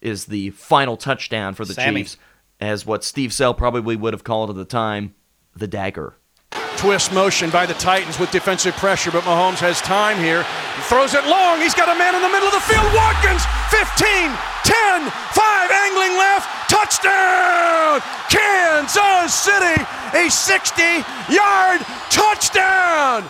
is 0.00 0.26
the 0.26 0.50
final 0.50 0.96
touchdown 0.96 1.54
for 1.54 1.64
the 1.64 1.74
Sammy. 1.74 2.02
Chiefs, 2.02 2.16
as 2.60 2.86
what 2.86 3.04
Steve 3.04 3.32
Sell 3.32 3.54
probably 3.54 3.96
would 3.96 4.12
have 4.12 4.24
called 4.24 4.50
at 4.50 4.56
the 4.56 4.64
time 4.64 5.14
the 5.54 5.66
dagger. 5.66 6.14
Twist 6.76 7.12
motion 7.12 7.50
by 7.50 7.66
the 7.66 7.74
Titans 7.74 8.18
with 8.20 8.30
defensive 8.30 8.74
pressure, 8.76 9.10
but 9.10 9.24
Mahomes 9.24 9.58
has 9.58 9.80
time 9.80 10.16
here. 10.18 10.44
He 10.76 10.82
throws 10.82 11.12
it 11.14 11.26
long. 11.26 11.60
He's 11.60 11.74
got 11.74 11.88
a 11.88 11.98
man 11.98 12.14
in 12.14 12.22
the 12.22 12.28
middle 12.28 12.46
of 12.46 12.54
the 12.54 12.62
field. 12.70 12.86
Watkins, 12.94 13.42
15, 13.74 14.30
10, 14.62 15.10
5, 15.10 15.70
angling 15.70 16.14
left. 16.14 16.46
Touchdown! 16.70 17.98
Kansas 18.30 19.34
City, 19.34 19.82
a 20.14 20.30
60 20.30 20.82
yard 21.32 21.80
touchdown! 22.10 23.28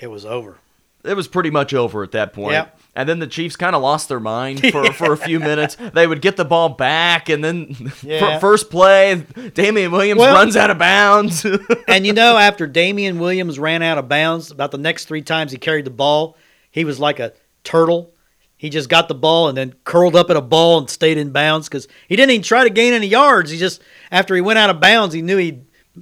it 0.00 0.08
was 0.08 0.24
over. 0.24 0.56
It 1.04 1.14
was 1.14 1.28
pretty 1.28 1.50
much 1.50 1.74
over 1.74 2.02
at 2.02 2.12
that 2.12 2.32
point. 2.32 2.52
Yep. 2.52 2.77
And 2.98 3.08
then 3.08 3.20
the 3.20 3.28
Chiefs 3.28 3.54
kind 3.54 3.76
of 3.76 3.82
lost 3.82 4.08
their 4.08 4.18
mind 4.18 4.60
for, 4.72 4.92
for 4.92 5.12
a 5.12 5.16
few 5.16 5.38
minutes. 5.38 5.76
They 5.94 6.04
would 6.04 6.20
get 6.20 6.36
the 6.36 6.44
ball 6.44 6.70
back, 6.70 7.28
and 7.28 7.44
then 7.44 7.92
Yeah. 8.02 8.40
first 8.40 8.70
play, 8.70 9.24
Damien 9.54 9.92
Williams 9.92 10.18
Well- 10.18 10.34
runs 10.34 10.56
out 10.56 10.68
of 10.70 10.78
bounds. 10.78 11.46
and 11.88 12.04
you 12.04 12.12
know, 12.12 12.36
after 12.36 12.66
Damien 12.66 13.20
Williams 13.20 13.56
ran 13.56 13.82
out 13.82 13.98
of 13.98 14.08
bounds, 14.08 14.50
about 14.50 14.72
the 14.72 14.78
next 14.78 15.04
three 15.04 15.22
times 15.22 15.52
he 15.52 15.58
carried 15.58 15.84
the 15.84 15.90
ball, 15.90 16.36
he 16.72 16.84
was 16.84 16.98
like 16.98 17.20
a 17.20 17.34
turtle. 17.62 18.12
He 18.56 18.68
just 18.68 18.88
got 18.88 19.06
the 19.06 19.14
ball 19.14 19.46
and 19.46 19.56
then 19.56 19.76
curled 19.84 20.16
up 20.16 20.28
in 20.28 20.36
a 20.36 20.40
ball 20.42 20.78
and 20.80 20.90
stayed 20.90 21.18
in 21.18 21.30
bounds 21.30 21.68
because 21.68 21.86
he 22.08 22.16
didn't 22.16 22.32
even 22.32 22.42
try 22.42 22.64
to 22.64 22.70
gain 22.70 22.94
any 22.94 23.06
yards. 23.06 23.52
He 23.52 23.58
just, 23.58 23.80
after 24.10 24.34
he 24.34 24.40
went 24.40 24.58
out 24.58 24.70
of 24.70 24.80
bounds, 24.80 25.14
he 25.14 25.22
knew 25.22 25.36
he, 25.36 25.60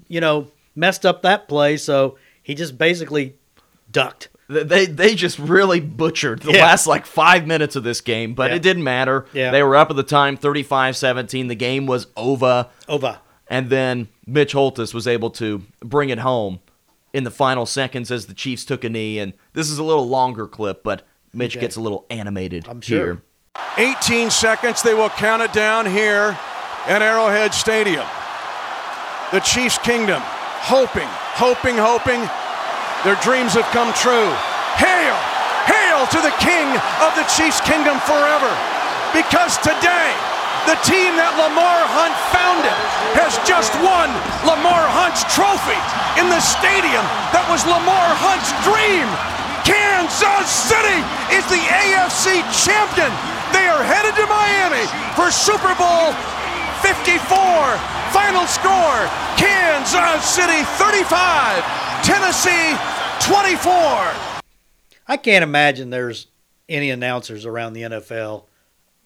you 0.09 0.23
know, 0.23 0.51
messed 0.75 1.05
up 1.05 1.21
that 1.21 1.47
play. 1.47 1.77
So 1.77 2.17
he 2.43 2.55
just 2.55 2.79
basically 2.79 3.35
ducked. 3.93 4.31
They 4.49 4.87
they 4.87 5.15
just 5.15 5.39
really 5.39 5.81
butchered 5.81 6.41
the 6.41 6.53
Yeah. 6.53 6.63
last 6.67 6.87
like 6.87 7.05
five 7.07 7.47
minutes 7.47 7.75
of 7.77 7.83
this 7.85 8.01
game, 8.01 8.35
but 8.35 8.51
Yeah. 8.51 8.57
it 8.57 8.63
didn't 8.63 8.85
matter. 8.85 9.27
Yeah. 9.33 9.51
They 9.51 9.63
were 9.63 9.77
up 9.77 9.91
at 9.91 9.97
the 9.97 10.03
time, 10.03 10.37
35-17. 10.37 11.49
The 11.49 11.55
game 11.55 11.87
was 11.87 12.07
over. 12.17 12.67
Over. 12.89 13.19
And 13.49 13.71
then 13.71 14.09
Mitch 14.27 14.53
Holtis 14.55 14.93
was 14.95 15.07
able 15.07 15.31
to 15.31 15.63
bring 15.81 16.11
it 16.11 16.19
home 16.19 16.61
in 17.13 17.25
the 17.25 17.31
final 17.31 17.67
seconds 17.67 18.11
as 18.11 18.27
the 18.27 18.35
Chiefs 18.35 18.65
took 18.65 18.85
a 18.85 18.89
knee. 18.89 19.19
And 19.19 19.33
this 19.53 19.71
is 19.71 19.79
a 19.79 19.85
little 19.85 20.09
longer 20.09 20.47
clip, 20.47 20.83
but 20.83 21.03
Mitch 21.33 21.57
Okay. 21.57 21.63
gets 21.63 21.77
a 21.77 21.81
little 21.81 22.07
animated 22.11 22.67
I'm 22.69 22.81
sure. 22.81 23.05
here. 23.05 23.23
18 23.79 24.31
seconds. 24.31 24.83
They 24.83 24.95
will 24.95 25.11
count 25.11 25.43
it 25.43 25.53
down 25.53 25.87
here 25.87 26.37
at 26.87 27.03
Arrowhead 27.03 27.55
Stadium. 27.55 28.05
The 29.33 29.41
Chiefs' 29.41 29.79
kingdom, 29.79 30.23
hoping, 30.23 31.09
hoping, 31.09 31.77
hoping. 31.77 32.29
Their 33.05 33.19
dreams 33.21 33.53
have 33.55 33.69
come 33.75 33.93
true. 33.93 34.31
Hail! 34.81 35.17
Hail 35.67 36.07
to 36.15 36.21
the 36.23 36.35
King 36.39 36.69
of 37.03 37.11
the 37.19 37.27
Chiefs' 37.27 37.61
kingdom 37.67 37.99
forever. 38.07 38.51
Because 39.13 39.59
today, 39.59 40.11
the 40.67 40.79
team 40.83 41.15
that 41.15 41.39
Lamar 41.39 41.79
Hunt 41.87 42.15
founded 42.35 42.75
has 43.15 43.39
just 43.47 43.71
won 43.79 44.11
Lamar 44.43 44.83
Hunt's 44.91 45.23
trophy 45.31 45.79
in 46.19 46.27
the 46.27 46.43
stadium 46.43 47.07
that 47.31 47.47
was 47.47 47.63
Lamar 47.71 48.11
Hunt's 48.19 48.51
dream. 48.67 49.07
Kansas 49.63 50.51
City 50.51 50.99
is 51.31 51.47
the 51.47 51.59
AFC 51.59 52.43
champion. 52.51 53.11
They 53.55 53.71
are 53.71 53.83
headed 53.83 54.19
to 54.19 54.27
Miami 54.27 54.87
for 55.15 55.31
Super 55.31 55.71
Bowl 55.79 56.11
54. 56.83 57.23
Final 58.15 58.47
score 58.51 59.03
Kansas 59.39 60.23
City 60.27 60.67
35, 60.83 61.63
Tennessee 62.07 62.77
24. 63.23 63.73
I 65.09 65.17
can't 65.21 65.43
imagine 65.43 65.91
there's 65.91 66.29
any 66.69 66.91
announcers 66.91 67.45
around 67.45 67.73
the 67.73 67.83
NFL 67.83 68.45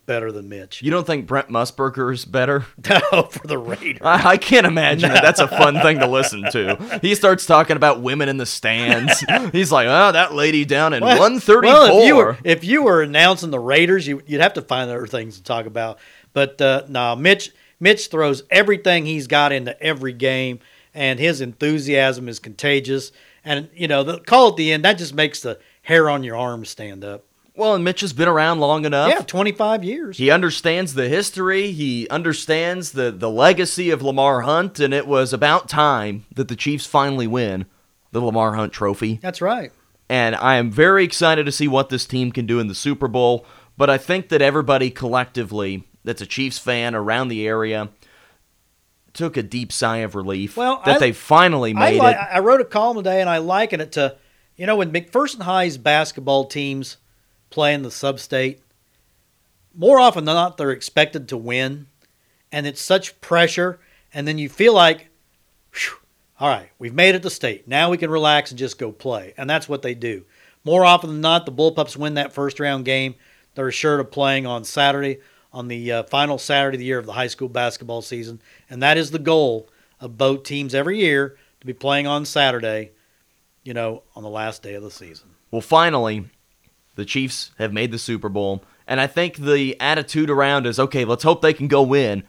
better 0.04 0.30
than 0.30 0.50
Mitch. 0.50 0.82
You 0.82 0.90
don't 0.90 1.06
think 1.06 1.26
Brent 1.26 1.48
Musburger 1.48 2.12
is 2.12 2.26
better? 2.26 2.66
No, 2.90 3.22
for 3.22 3.46
the 3.46 3.56
Raiders. 3.56 4.02
I, 4.02 4.32
I 4.32 4.36
can't 4.36 4.66
imagine 4.66 5.12
it. 5.12 5.22
That's 5.22 5.40
a 5.40 5.48
fun 5.48 5.80
thing 5.80 6.00
to 6.00 6.06
listen 6.06 6.42
to. 6.50 6.98
He 7.00 7.14
starts 7.14 7.46
talking 7.46 7.76
about 7.78 8.02
women 8.02 8.28
in 8.28 8.36
the 8.36 8.44
stands. 8.44 9.24
He's 9.52 9.72
like, 9.72 9.86
oh, 9.88 10.12
that 10.12 10.34
lady 10.34 10.66
down 10.66 10.92
in 10.92 11.02
134. 11.02 11.62
Well, 11.62 12.00
if 12.00 12.06
you 12.06 12.16
were 12.16 12.38
if 12.44 12.64
you 12.64 12.82
were 12.82 13.02
announcing 13.02 13.50
the 13.50 13.60
Raiders, 13.60 14.06
you, 14.06 14.20
you'd 14.26 14.42
have 14.42 14.52
to 14.54 14.62
find 14.62 14.90
other 14.90 15.06
things 15.06 15.38
to 15.38 15.42
talk 15.42 15.64
about. 15.64 15.98
But 16.34 16.60
uh, 16.60 16.82
no, 16.88 17.16
Mitch 17.16 17.50
Mitch 17.80 18.08
throws 18.08 18.42
everything 18.50 19.06
he's 19.06 19.26
got 19.26 19.52
into 19.52 19.80
every 19.82 20.12
game, 20.12 20.58
and 20.94 21.18
his 21.18 21.40
enthusiasm 21.40 22.28
is 22.28 22.38
contagious. 22.38 23.12
And 23.44 23.68
you 23.74 23.88
know, 23.88 24.02
the 24.02 24.20
call 24.20 24.48
at 24.50 24.56
the 24.56 24.72
end 24.72 24.84
that 24.84 24.98
just 24.98 25.14
makes 25.14 25.40
the 25.40 25.58
hair 25.82 26.10
on 26.10 26.22
your 26.22 26.36
arm 26.36 26.64
stand 26.64 27.04
up. 27.04 27.24
well, 27.54 27.74
and 27.74 27.84
Mitch 27.84 28.00
has 28.00 28.12
been 28.12 28.28
around 28.28 28.60
long 28.60 28.84
enough. 28.84 29.10
Yeah, 29.10 29.22
twenty 29.22 29.52
five 29.52 29.82
years. 29.84 30.18
He 30.18 30.30
understands 30.30 30.94
the 30.94 31.08
history. 31.08 31.72
He 31.72 32.08
understands 32.08 32.92
the, 32.92 33.10
the 33.10 33.30
legacy 33.30 33.90
of 33.90 34.02
Lamar 34.02 34.42
Hunt, 34.42 34.78
and 34.80 34.92
it 34.94 35.06
was 35.06 35.32
about 35.32 35.68
time 35.68 36.26
that 36.34 36.48
the 36.48 36.56
Chiefs 36.56 36.86
finally 36.86 37.26
win 37.26 37.66
the 38.12 38.20
Lamar 38.20 38.54
Hunt 38.54 38.72
Trophy. 38.72 39.18
That's 39.22 39.40
right. 39.40 39.72
And 40.08 40.34
I 40.34 40.56
am 40.56 40.70
very 40.72 41.04
excited 41.04 41.46
to 41.46 41.52
see 41.52 41.68
what 41.68 41.88
this 41.88 42.04
team 42.04 42.32
can 42.32 42.44
do 42.44 42.58
in 42.58 42.66
the 42.66 42.74
Super 42.74 43.06
Bowl. 43.08 43.46
But 43.76 43.88
I 43.88 43.96
think 43.96 44.28
that 44.28 44.42
everybody 44.42 44.90
collectively 44.90 45.84
that's 46.04 46.20
a 46.20 46.26
Chiefs 46.26 46.58
fan 46.58 46.94
around 46.94 47.28
the 47.28 47.46
area 47.46 47.88
took 49.12 49.36
a 49.36 49.42
deep 49.42 49.72
sigh 49.72 49.98
of 49.98 50.14
relief 50.14 50.56
Well, 50.56 50.82
that 50.84 50.96
I- 50.96 50.98
they 50.98 51.12
finally 51.12 51.70
I, 51.70 51.78
made 51.90 52.00
li- 52.00 52.10
it. 52.10 52.16
I 52.16 52.38
wrote 52.40 52.60
a 52.60 52.64
column 52.64 52.96
today, 52.98 53.20
and 53.20 53.28
I 53.28 53.38
liken 53.38 53.80
it 53.80 53.92
to, 53.92 54.16
you 54.56 54.66
know, 54.66 54.76
when 54.76 54.92
McPherson 54.92 55.42
High's 55.42 55.78
basketball 55.78 56.44
teams 56.46 56.96
play 57.50 57.74
in 57.74 57.82
the 57.82 57.90
sub-state, 57.90 58.60
more 59.74 60.00
often 60.00 60.24
than 60.24 60.34
not, 60.34 60.56
they're 60.56 60.70
expected 60.70 61.28
to 61.28 61.36
win, 61.36 61.86
and 62.52 62.66
it's 62.66 62.80
such 62.80 63.20
pressure, 63.20 63.80
and 64.12 64.26
then 64.26 64.38
you 64.38 64.48
feel 64.48 64.74
like, 64.74 65.08
"Phew, 65.70 65.96
all 66.38 66.48
right, 66.48 66.70
we've 66.78 66.94
made 66.94 67.14
it 67.14 67.22
to 67.22 67.30
state. 67.30 67.68
Now 67.68 67.90
we 67.90 67.96
can 67.98 68.10
relax 68.10 68.50
and 68.50 68.58
just 68.58 68.78
go 68.78 68.90
play, 68.92 69.34
and 69.36 69.48
that's 69.48 69.68
what 69.68 69.82
they 69.82 69.94
do. 69.94 70.24
More 70.64 70.84
often 70.84 71.10
than 71.10 71.20
not, 71.20 71.46
the 71.46 71.52
Bullpups 71.52 71.96
win 71.96 72.14
that 72.14 72.32
first 72.32 72.60
round 72.60 72.84
game. 72.84 73.14
They're 73.54 73.68
assured 73.68 74.00
of 74.00 74.10
playing 74.10 74.46
on 74.46 74.64
Saturday, 74.64 75.18
on 75.52 75.68
the 75.68 75.90
uh, 75.92 76.02
final 76.04 76.38
Saturday 76.38 76.76
of 76.76 76.78
the 76.80 76.84
year 76.86 76.98
of 76.98 77.06
the 77.06 77.12
high 77.12 77.26
school 77.26 77.48
basketball 77.48 78.02
season, 78.02 78.40
and 78.68 78.82
that 78.82 78.96
is 78.96 79.10
the 79.10 79.18
goal 79.18 79.68
of 80.00 80.16
both 80.16 80.44
teams 80.44 80.74
every 80.74 80.98
year 81.00 81.36
to 81.60 81.66
be 81.66 81.72
playing 81.72 82.06
on 82.06 82.24
Saturday, 82.24 82.92
you 83.64 83.74
know, 83.74 84.02
on 84.14 84.22
the 84.22 84.28
last 84.28 84.62
day 84.62 84.74
of 84.74 84.82
the 84.82 84.90
season. 84.90 85.30
Well, 85.50 85.60
finally, 85.60 86.24
the 86.94 87.04
Chiefs 87.04 87.50
have 87.58 87.72
made 87.72 87.90
the 87.90 87.98
Super 87.98 88.28
Bowl, 88.28 88.62
and 88.86 89.00
I 89.00 89.06
think 89.06 89.36
the 89.36 89.78
attitude 89.80 90.30
around 90.30 90.66
is 90.66 90.78
okay, 90.78 91.04
let's 91.04 91.24
hope 91.24 91.42
they 91.42 91.52
can 91.52 91.68
go 91.68 91.82
win, 91.82 92.22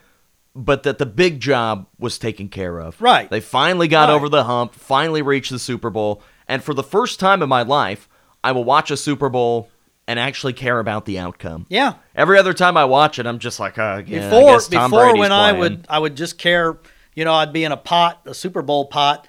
but 0.55 0.83
that 0.83 0.97
the 0.97 1.05
big 1.05 1.39
job 1.39 1.87
was 1.97 2.17
taken 2.17 2.49
care 2.49 2.79
of. 2.79 2.99
Right. 3.01 3.29
They 3.29 3.39
finally 3.39 3.87
got 3.87 4.09
Right. 4.09 4.15
over 4.15 4.27
the 4.27 4.43
hump, 4.45 4.73
finally 4.73 5.21
reached 5.21 5.51
the 5.51 5.59
Super 5.59 5.89
Bowl, 5.89 6.21
and 6.47 6.63
for 6.63 6.73
the 6.73 6.83
first 6.83 7.19
time 7.19 7.41
in 7.41 7.47
my 7.49 7.61
life, 7.61 8.09
I 8.43 8.51
will 8.51 8.63
watch 8.63 8.89
a 8.91 8.97
Super 8.97 9.29
Bowl 9.29 9.69
and 10.11 10.19
actually 10.19 10.51
care 10.51 10.77
about 10.77 11.05
the 11.05 11.17
outcome. 11.17 11.65
Yeah. 11.69 11.93
Every 12.13 12.37
other 12.37 12.53
time 12.53 12.75
I 12.75 12.83
watch 12.83 13.17
it, 13.17 13.25
I'm 13.25 13.39
just 13.39 13.61
like, 13.61 13.77
uh, 13.77 14.03
yeah, 14.05 14.27
I 14.27 14.29
before 14.29 14.59
before 14.69 14.89
Brady's 14.89 15.19
when 15.19 15.31
I 15.31 15.53
would 15.53 15.85
I 15.87 15.97
would 15.97 16.17
just 16.17 16.37
care, 16.37 16.77
you 17.15 17.23
know, 17.23 17.33
I'd 17.33 17.53
be 17.53 17.63
in 17.63 17.71
a 17.71 17.77
pot, 17.77 18.21
a 18.25 18.33
Super 18.33 18.61
Bowl 18.61 18.85
pot, 18.85 19.25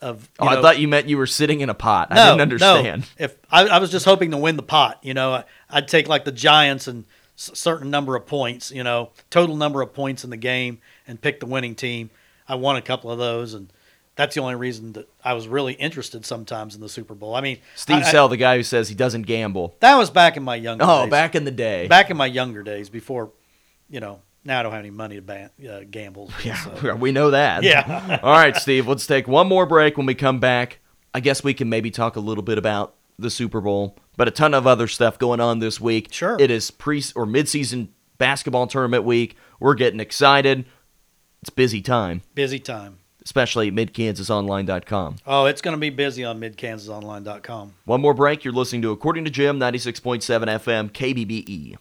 of. 0.00 0.28
Oh, 0.40 0.50
you 0.50 0.58
I 0.58 0.60
thought 0.60 0.80
you 0.80 0.88
meant 0.88 1.08
you 1.08 1.16
were 1.16 1.28
sitting 1.28 1.60
in 1.60 1.70
a 1.70 1.74
pot. 1.74 2.08
I 2.10 2.16
no, 2.16 2.24
didn't 2.30 2.40
understand. 2.40 3.02
No. 3.02 3.24
If 3.24 3.36
I, 3.48 3.68
I 3.68 3.78
was 3.78 3.92
just 3.92 4.04
hoping 4.04 4.32
to 4.32 4.36
win 4.36 4.56
the 4.56 4.64
pot, 4.64 4.98
you 5.02 5.14
know, 5.14 5.34
I, 5.34 5.44
I'd 5.70 5.86
take 5.86 6.08
like 6.08 6.24
the 6.24 6.32
Giants 6.32 6.88
and 6.88 7.04
s- 7.38 7.52
certain 7.54 7.90
number 7.90 8.16
of 8.16 8.26
points, 8.26 8.72
you 8.72 8.82
know, 8.82 9.12
total 9.30 9.54
number 9.54 9.82
of 9.82 9.94
points 9.94 10.24
in 10.24 10.30
the 10.30 10.36
game, 10.36 10.80
and 11.06 11.20
pick 11.20 11.38
the 11.38 11.46
winning 11.46 11.76
team. 11.76 12.10
I 12.48 12.56
won 12.56 12.74
a 12.74 12.82
couple 12.82 13.12
of 13.12 13.18
those, 13.18 13.54
and 13.54 13.72
that's 14.16 14.34
the 14.34 14.40
only 14.40 14.54
reason 14.54 14.92
that 14.92 15.08
I 15.24 15.32
was 15.34 15.48
really 15.48 15.72
interested 15.74 16.24
sometimes 16.24 16.74
in 16.74 16.80
the 16.80 16.88
Super 16.88 17.14
Bowl. 17.14 17.34
I 17.34 17.40
mean, 17.40 17.58
Steve 17.74 17.96
I- 17.96 18.02
Sell, 18.10 18.28
the 18.28 18.36
guy 18.36 18.56
who 18.56 18.62
says 18.62 18.88
he 18.88 18.94
doesn't 18.94 19.22
gamble. 19.22 19.76
that 19.80 19.96
was 19.96 20.10
back 20.10 20.36
in 20.36 20.42
my 20.42 20.56
younger 20.56 20.84
Oh, 20.86 21.02
days. 21.04 21.10
back 21.10 21.34
in 21.34 21.44
the 21.44 21.50
day. 21.50 21.86
back 21.88 22.10
in 22.10 22.16
my 22.16 22.26
younger 22.26 22.62
days 22.62 22.88
before, 22.88 23.30
you 23.90 24.00
know. 24.00 24.20
Now 24.46 24.60
I 24.60 24.62
don't 24.62 24.72
have 24.72 24.80
any 24.80 24.90
money 24.90 25.16
to 25.16 25.22
ban, 25.22 25.48
uh, 25.68 25.80
gamble. 25.90 26.28
so- 26.42 26.74
Yeah, 26.82 26.94
we 26.94 27.12
know 27.12 27.30
that. 27.30 27.62
Yeah. 27.62 28.18
All 28.22 28.32
right, 28.32 28.54
Steve, 28.56 28.86
let's 28.86 29.06
take 29.06 29.26
one 29.26 29.48
more 29.48 29.64
break. 29.66 29.96
When 29.96 30.06
we 30.06 30.14
come 30.14 30.38
back, 30.38 30.80
I 31.14 31.20
guess 31.20 31.42
we 31.42 31.54
can 31.54 31.68
maybe 31.68 31.90
talk 31.90 32.16
a 32.16 32.20
little 32.20 32.44
bit 32.44 32.58
about 32.58 32.94
the 33.18 33.30
Super 33.30 33.60
Bowl, 33.60 33.96
but 34.16 34.28
a 34.28 34.30
ton 34.30 34.52
of 34.54 34.66
other 34.66 34.86
stuff 34.88 35.18
going 35.18 35.40
on 35.40 35.60
this 35.60 35.80
week. 35.80 36.08
Sure. 36.12 36.36
It 36.38 36.50
is 36.50 36.70
pre 36.70 36.98
or 37.16 37.24
midseason 37.26 37.88
basketball 38.18 38.66
tournament 38.66 39.04
week. 39.04 39.36
We're 39.60 39.74
getting 39.74 40.00
excited. 40.00 40.66
It's 41.40 41.50
busy 41.50 41.80
time, 41.80 42.22
Busy 42.34 42.58
time. 42.58 42.98
Especially 43.24 43.44
especially 43.44 43.68
at 43.68 43.74
midkansasonline.com. 43.74 45.16
Oh, 45.26 45.46
it's 45.46 45.60
going 45.60 45.74
to 45.74 45.80
be 45.80 45.90
busy 45.90 46.24
on 46.24 46.40
midkansasonline.com. 46.40 47.72
One 47.84 48.00
more 48.00 48.14
break. 48.14 48.44
You're 48.44 48.52
listening 48.52 48.82
to 48.82 48.90
According 48.90 49.24
to 49.24 49.30
Jim, 49.30 49.58
96.7 49.58 50.20
FM, 50.46 50.90
KBBE. 50.90 51.76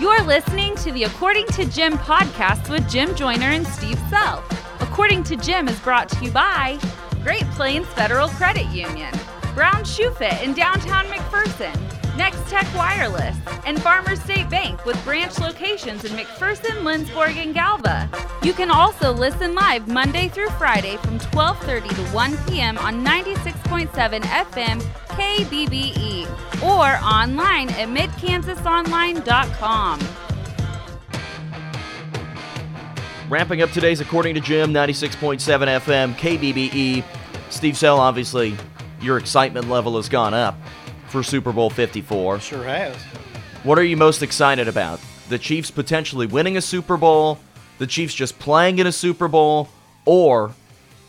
You're 0.00 0.22
listening 0.24 0.74
to 0.76 0.92
the 0.92 1.04
According 1.04 1.46
to 1.48 1.64
Jim 1.66 1.94
podcast 1.94 2.70
with 2.70 2.88
Jim 2.90 3.14
Joyner 3.14 3.46
and 3.46 3.66
Steve 3.66 3.98
Sell. 4.10 4.44
According 4.80 5.24
to 5.24 5.36
Jim 5.36 5.68
is 5.68 5.78
brought 5.80 6.08
to 6.10 6.24
you 6.24 6.30
by 6.30 6.78
Great 7.22 7.44
Plains 7.52 7.86
Federal 7.88 8.28
Credit 8.28 8.66
Union, 8.66 9.12
Brown 9.54 9.84
Shoe 9.84 10.10
Fit 10.12 10.42
in 10.42 10.52
downtown 10.52 11.06
McPherson, 11.06 11.74
Next 12.16 12.48
Tech 12.48 12.66
Wireless, 12.74 13.36
and 13.66 13.80
Farmers 13.82 14.22
State 14.22 14.48
Bank 14.48 14.86
with 14.86 15.02
branch 15.04 15.38
locations 15.38 16.04
in 16.04 16.12
McPherson, 16.12 16.82
Lindsborg, 16.82 17.36
and 17.36 17.52
Galva. 17.52 18.08
You 18.42 18.54
can 18.54 18.70
also 18.70 19.12
listen 19.12 19.54
live 19.54 19.86
Monday 19.86 20.28
through 20.28 20.48
Friday 20.50 20.96
from 20.98 21.18
12:30 21.18 21.94
to 21.94 22.02
1 22.14 22.36
p.m. 22.48 22.78
on 22.78 23.04
96.7 23.04 24.22
FM 24.22 24.80
KBBE 25.16 26.26
or 26.62 26.96
online 27.04 27.68
at 27.70 27.88
midkansasonline.com. 27.88 29.98
Wrapping 33.28 33.62
up 33.62 33.72
today's 33.72 34.00
According 34.00 34.36
to 34.36 34.40
Jim, 34.40 34.72
96.7 34.72 35.40
FM, 35.40 36.14
KBBE. 36.14 37.02
Steve 37.50 37.76
Sell, 37.76 37.98
obviously, 37.98 38.56
your 39.00 39.18
excitement 39.18 39.68
level 39.68 39.96
has 39.96 40.08
gone 40.08 40.32
up 40.32 40.56
for 41.08 41.22
Super 41.22 41.52
Bowl 41.52 41.70
54. 41.70 42.40
Sure 42.40 42.64
has. 42.64 42.96
What 43.62 43.78
are 43.78 43.84
you 43.84 43.96
most 43.96 44.22
excited 44.22 44.68
about? 44.68 45.00
The 45.28 45.38
Chiefs 45.38 45.70
potentially 45.70 46.26
winning 46.26 46.56
a 46.56 46.60
Super 46.60 46.96
Bowl, 46.96 47.38
the 47.78 47.86
Chiefs 47.86 48.14
just 48.14 48.38
playing 48.38 48.78
in 48.78 48.86
a 48.86 48.92
Super 48.92 49.28
Bowl, 49.28 49.68
or 50.04 50.54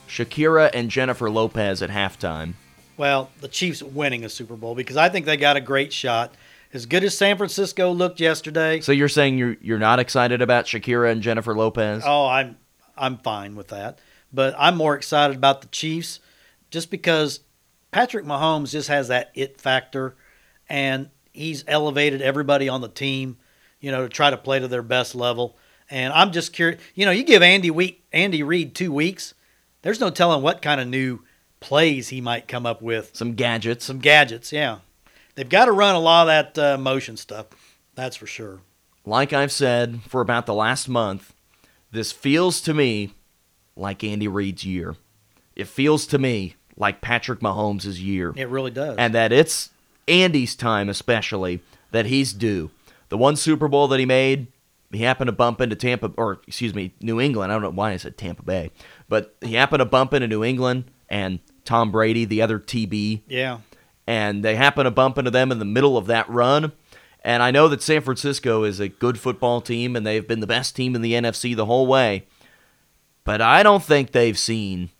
Shakira 0.07 0.69
and 0.73 0.89
Jennifer 0.89 1.29
Lopez 1.29 1.81
at 1.81 1.89
halftime? 1.89 2.53
Well, 2.97 3.29
the 3.41 3.47
Chiefs 3.47 3.83
winning 3.83 4.25
a 4.25 4.29
Super 4.29 4.55
Bowl 4.55 4.73
because 4.73 4.97
I 4.97 5.09
think 5.09 5.25
they 5.25 5.37
got 5.37 5.55
a 5.57 5.61
great 5.61 5.93
shot. 5.93 6.33
As 6.73 6.85
good 6.85 7.03
as 7.03 7.17
San 7.17 7.37
Francisco 7.37 7.91
looked 7.91 8.19
yesterday, 8.19 8.81
So 8.81 8.91
you're 8.91 9.07
saying 9.07 9.37
you're 9.37 9.55
you're 9.61 9.79
not 9.79 9.99
excited 9.99 10.41
about 10.41 10.65
Shakira 10.65 11.11
and 11.11 11.21
Jennifer 11.21 11.55
Lopez? 11.55 12.03
oh, 12.05 12.25
I'm 12.27 12.57
I'm 12.97 13.17
fine 13.19 13.55
with 13.55 13.67
that. 13.69 13.99
But 14.33 14.55
I'm 14.57 14.75
more 14.75 14.95
excited 14.95 15.37
about 15.37 15.61
the 15.61 15.67
Chiefs 15.67 16.19
just 16.71 16.89
because 16.91 17.39
Patrick 17.91 18.25
Mahomes 18.25 18.71
just 18.71 18.89
has 18.89 19.07
that 19.07 19.31
it 19.33 19.59
factor 19.59 20.15
and 20.69 21.09
he's 21.31 21.63
elevated 21.67 22.21
everybody 22.21 22.67
on 22.67 22.81
the 22.81 22.89
team, 22.89 23.37
you 23.79 23.91
know, 23.91 24.03
to 24.03 24.09
try 24.09 24.29
to 24.29 24.37
play 24.37 24.59
to 24.59 24.67
their 24.67 24.81
best 24.81 25.15
level. 25.15 25.57
And 25.89 26.11
I'm 26.13 26.31
just 26.31 26.51
curious, 26.53 26.81
you 26.95 27.05
know, 27.05 27.11
you 27.11 27.23
give 27.23 27.41
Andy 27.41 27.71
week 27.71 28.03
Andy 28.11 28.43
Reid 28.43 28.75
2 28.75 28.91
weeks, 28.91 29.33
there's 29.83 29.99
no 29.99 30.09
telling 30.09 30.41
what 30.41 30.61
kind 30.61 30.81
of 30.81 30.87
new 30.87 31.19
plays 31.59 32.09
he 32.09 32.21
might 32.21 32.47
come 32.47 32.65
up 32.65 32.81
with. 32.81 33.15
Some 33.15 33.33
gadgets. 33.33 33.85
Some 33.85 33.99
gadgets, 33.99 34.51
yeah. 34.51 34.79
They've 35.35 35.47
got 35.47 35.65
to 35.65 35.71
run 35.71 35.95
a 35.95 35.99
lot 35.99 36.27
of 36.27 36.53
that 36.55 36.73
uh, 36.73 36.77
motion 36.77 37.15
stuff. 37.15 37.47
That's 37.95 38.15
for 38.15 38.27
sure. 38.27 38.59
like 39.05 39.33
I've 39.33 39.51
said 39.51 40.01
for 40.07 40.21
about 40.21 40.45
the 40.45 40.53
last 40.53 40.89
month, 40.89 41.33
this 41.91 42.11
feels 42.11 42.59
to 42.61 42.73
me 42.73 43.13
like 43.75 44.03
Andy 44.03 44.27
Reid's 44.27 44.65
year. 44.65 44.95
It 45.55 45.67
feels 45.67 46.05
to 46.07 46.19
me 46.19 46.55
like 46.77 47.01
Patrick 47.01 47.39
Mahomes' 47.39 48.01
year. 48.01 48.33
It 48.35 48.49
really 48.49 48.71
does. 48.71 48.95
And 48.97 49.13
that 49.13 49.31
it's 49.31 49.71
Andy's 50.07 50.55
time, 50.55 50.89
especially, 50.89 51.61
that 51.91 52.05
he's 52.05 52.33
due. 52.33 52.71
The 53.09 53.17
one 53.17 53.35
Super 53.35 53.67
Bowl 53.67 53.87
that 53.87 53.99
he 53.99 54.05
made, 54.05 54.47
he 54.91 54.99
happened 54.99 55.27
to 55.27 55.33
bump 55.33 55.59
into 55.61 55.75
Tampa, 55.75 56.11
or 56.17 56.41
excuse 56.47 56.73
me, 56.73 56.93
New 57.01 57.19
England. 57.19 57.51
I 57.51 57.55
don't 57.55 57.63
know 57.63 57.69
why 57.71 57.91
I 57.91 57.97
said 57.97 58.17
Tampa 58.17 58.43
Bay, 58.43 58.71
but 59.09 59.35
he 59.41 59.55
happened 59.55 59.79
to 59.79 59.85
bump 59.85 60.13
into 60.13 60.27
New 60.27 60.43
England 60.43 60.85
and 61.09 61.39
Tom 61.65 61.91
Brady, 61.91 62.25
the 62.25 62.41
other 62.41 62.59
TB, 62.59 63.21
yeah. 63.27 63.59
and 64.05 64.43
they 64.43 64.55
happen 64.55 64.85
to 64.85 64.91
bump 64.91 65.17
into 65.17 65.31
them 65.31 65.51
in 65.51 65.59
the 65.59 65.65
middle 65.65 65.97
of 65.97 66.07
that 66.07 66.29
run. 66.29 66.71
And 67.23 67.43
I 67.43 67.51
know 67.51 67.67
that 67.67 67.81
San 67.81 68.01
Francisco 68.01 68.63
is 68.63 68.79
a 68.79 68.87
good 68.87 69.19
football 69.19 69.59
team, 69.59 69.95
and 69.95 70.05
they've 70.05 70.27
been 70.27 70.39
the 70.39 70.47
best 70.47 70.75
team 70.75 70.95
in 70.95 71.01
the 71.01 71.13
NFC 71.13 71.55
the 71.55 71.65
whole 71.65 71.87
way. 71.87 72.25
But 73.25 73.41
I 73.41 73.63
don't 73.63 73.83
think 73.83 74.11
they've 74.11 74.37
seen 74.37 74.91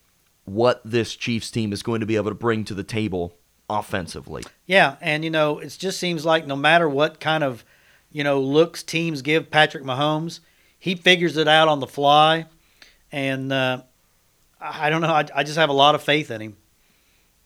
what 0.47 0.81
this 0.85 1.15
Chiefs 1.15 1.51
team 1.51 1.73
is 1.73 1.83
going 1.83 1.99
to 1.99 2.05
be 2.05 2.15
able 2.15 2.29
to 2.31 2.35
bring 2.35 2.63
to 2.63 2.73
the 2.73 2.83
table 2.83 3.35
offensively. 3.69 4.43
Yeah, 4.65 4.95
and 5.01 5.23
you 5.25 5.29
know, 5.29 5.59
it 5.59 5.75
just 5.77 5.99
seems 5.99 6.25
like 6.25 6.47
no 6.47 6.55
matter 6.55 6.87
what 6.87 7.19
kind 7.19 7.43
of, 7.43 7.65
you 8.11 8.23
know, 8.23 8.39
looks 8.39 8.81
teams 8.81 9.21
give 9.21 9.51
Patrick 9.51 9.83
Mahomes, 9.83 10.39
he 10.79 10.95
figures 10.95 11.35
it 11.35 11.47
out 11.49 11.67
on 11.67 11.81
the 11.81 11.87
fly, 11.87 12.45
and 13.11 13.51
uh, 13.51 13.81
I 14.61 14.89
don't 14.89 15.01
know. 15.01 15.09
I, 15.13 15.25
I 15.35 15.43
just 15.43 15.57
have 15.57 15.69
a 15.69 15.73
lot 15.73 15.95
of 15.95 16.01
faith 16.01 16.31
in 16.31 16.39
him. 16.41 16.57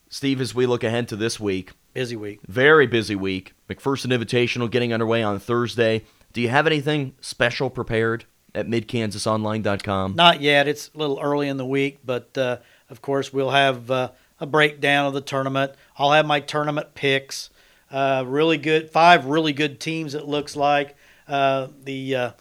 Steve, 0.10 0.40
as 0.40 0.54
we 0.54 0.66
look 0.68 0.84
ahead 0.84 1.08
to 1.10 1.16
this 1.16 1.40
week, 1.40 1.72
Busy 1.94 2.16
week. 2.16 2.40
very 2.48 2.86
busy 2.86 3.16
week. 3.16 3.54
McPherson 3.70 4.16
Invitational 4.16 4.70
getting 4.70 4.94
underway 4.94 5.24
on 5.24 5.40
Thursday. 5.40 6.04
Do 6.34 6.40
you 6.42 6.50
have 6.50 6.68
anything 6.68 7.16
special 7.20 7.70
prepared 7.70 8.26
at 8.54 8.68
midkansasonline.com? 8.68 10.16
Not 10.16 10.42
yet. 10.42 10.68
It's 10.68 10.90
a 10.94 10.98
little 10.98 11.20
early 11.20 11.48
in 11.48 11.58
the 11.58 11.66
week, 11.66 12.00
but 12.06 12.38
uh, 12.38 12.58
of 12.91 13.01
course 13.01 13.34
we'll 13.34 13.51
have 13.51 13.89
uh, 13.89 14.12
a 14.39 14.45
breakdown 14.45 15.08
of 15.08 15.13
the 15.13 15.21
tournament. 15.21 15.73
I'll 15.97 16.12
have 16.12 16.25
my 16.25 16.39
tournament 16.39 16.93
picks. 16.93 17.49
Uh, 17.89 18.23
really 18.25 18.58
good, 18.58 18.89
five 18.89 19.25
really 19.25 19.54
good 19.54 19.80
teams. 19.80 20.15
It 20.15 20.25
looks 20.25 20.56
like 20.56 20.95
uh, 21.27 21.67
the 21.84 22.15
uh, 22.15 22.32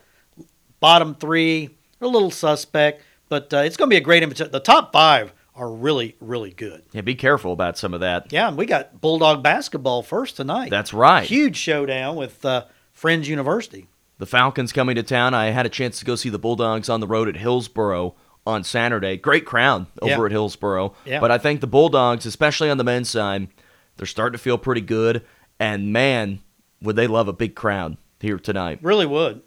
bottom 0.79 1.15
three 1.15 1.71
are 2.01 2.07
a 2.07 2.09
little 2.09 2.31
suspect, 2.31 3.03
but 3.29 3.53
uh, 3.53 3.59
it's 3.59 3.77
going 3.77 3.89
to 3.89 3.95
be 3.95 3.99
a 3.99 4.01
great 4.01 4.23
invitation. 4.23 4.53
The 4.53 4.61
top 4.61 4.93
five 4.93 5.33
are 5.55 5.71
really, 5.71 6.17
really 6.21 6.51
good. 6.51 6.83
Yeah, 6.93 7.03
be 7.03 7.15
careful 7.15 7.53
about 7.53 7.77
some 7.77 7.95
of 7.95 8.01
that. 8.01 8.33
Yeah, 8.33 8.49
and 8.49 8.57
we 8.57 8.67
got 8.67 9.01
Bulldog 9.01 9.43
basketball 9.43 10.03
first 10.03 10.37
tonight. 10.37 10.71
That's 10.71 10.95
right. 10.95 11.27
Huge 11.27 11.57
showdown 11.57 12.17
with 12.17 12.45
uh, 12.45 12.65
Friends 12.93 13.29
University. 13.29 13.89
The 14.19 14.27
Falcons 14.27 14.73
coming 14.73 14.97
to 14.97 15.03
town. 15.03 15.35
I 15.35 15.47
had 15.47 15.67
a 15.67 15.71
chance 15.71 15.99
to 15.99 16.05
go 16.05 16.15
see 16.15 16.29
the 16.29 16.39
Bulldogs 16.39 16.89
on 16.89 17.01
the 17.01 17.07
road 17.07 17.29
at 17.29 17.37
Hillsboro 17.37 18.15
on 18.47 18.65
Saturday. 18.65 19.17
Great 19.17 19.45
crowd 19.45 19.87
over 20.03 20.11
Yeah. 20.19 20.25
at 20.25 20.31
Hillsboro. 20.31 20.95
Yeah. 21.05 21.21
But 21.21 21.31
I 21.31 21.39
think 21.39 21.61
the 21.61 21.67
Bulldogs, 21.67 22.27
especially 22.27 22.71
on 22.71 22.79
the 22.79 22.85
men's 22.85 23.11
side, 23.11 23.49
they're 23.97 24.07
starting 24.07 24.37
to 24.37 24.43
feel 24.43 24.59
pretty 24.59 24.81
good. 24.81 25.25
And 25.59 25.93
man, 25.93 26.41
would 26.83 26.97
they 26.97 27.07
love 27.07 27.29
a 27.29 27.33
big 27.33 27.55
crowd 27.55 27.97
here 28.21 28.39
tonight. 28.39 28.79
Really 28.83 29.07
would. 29.07 29.43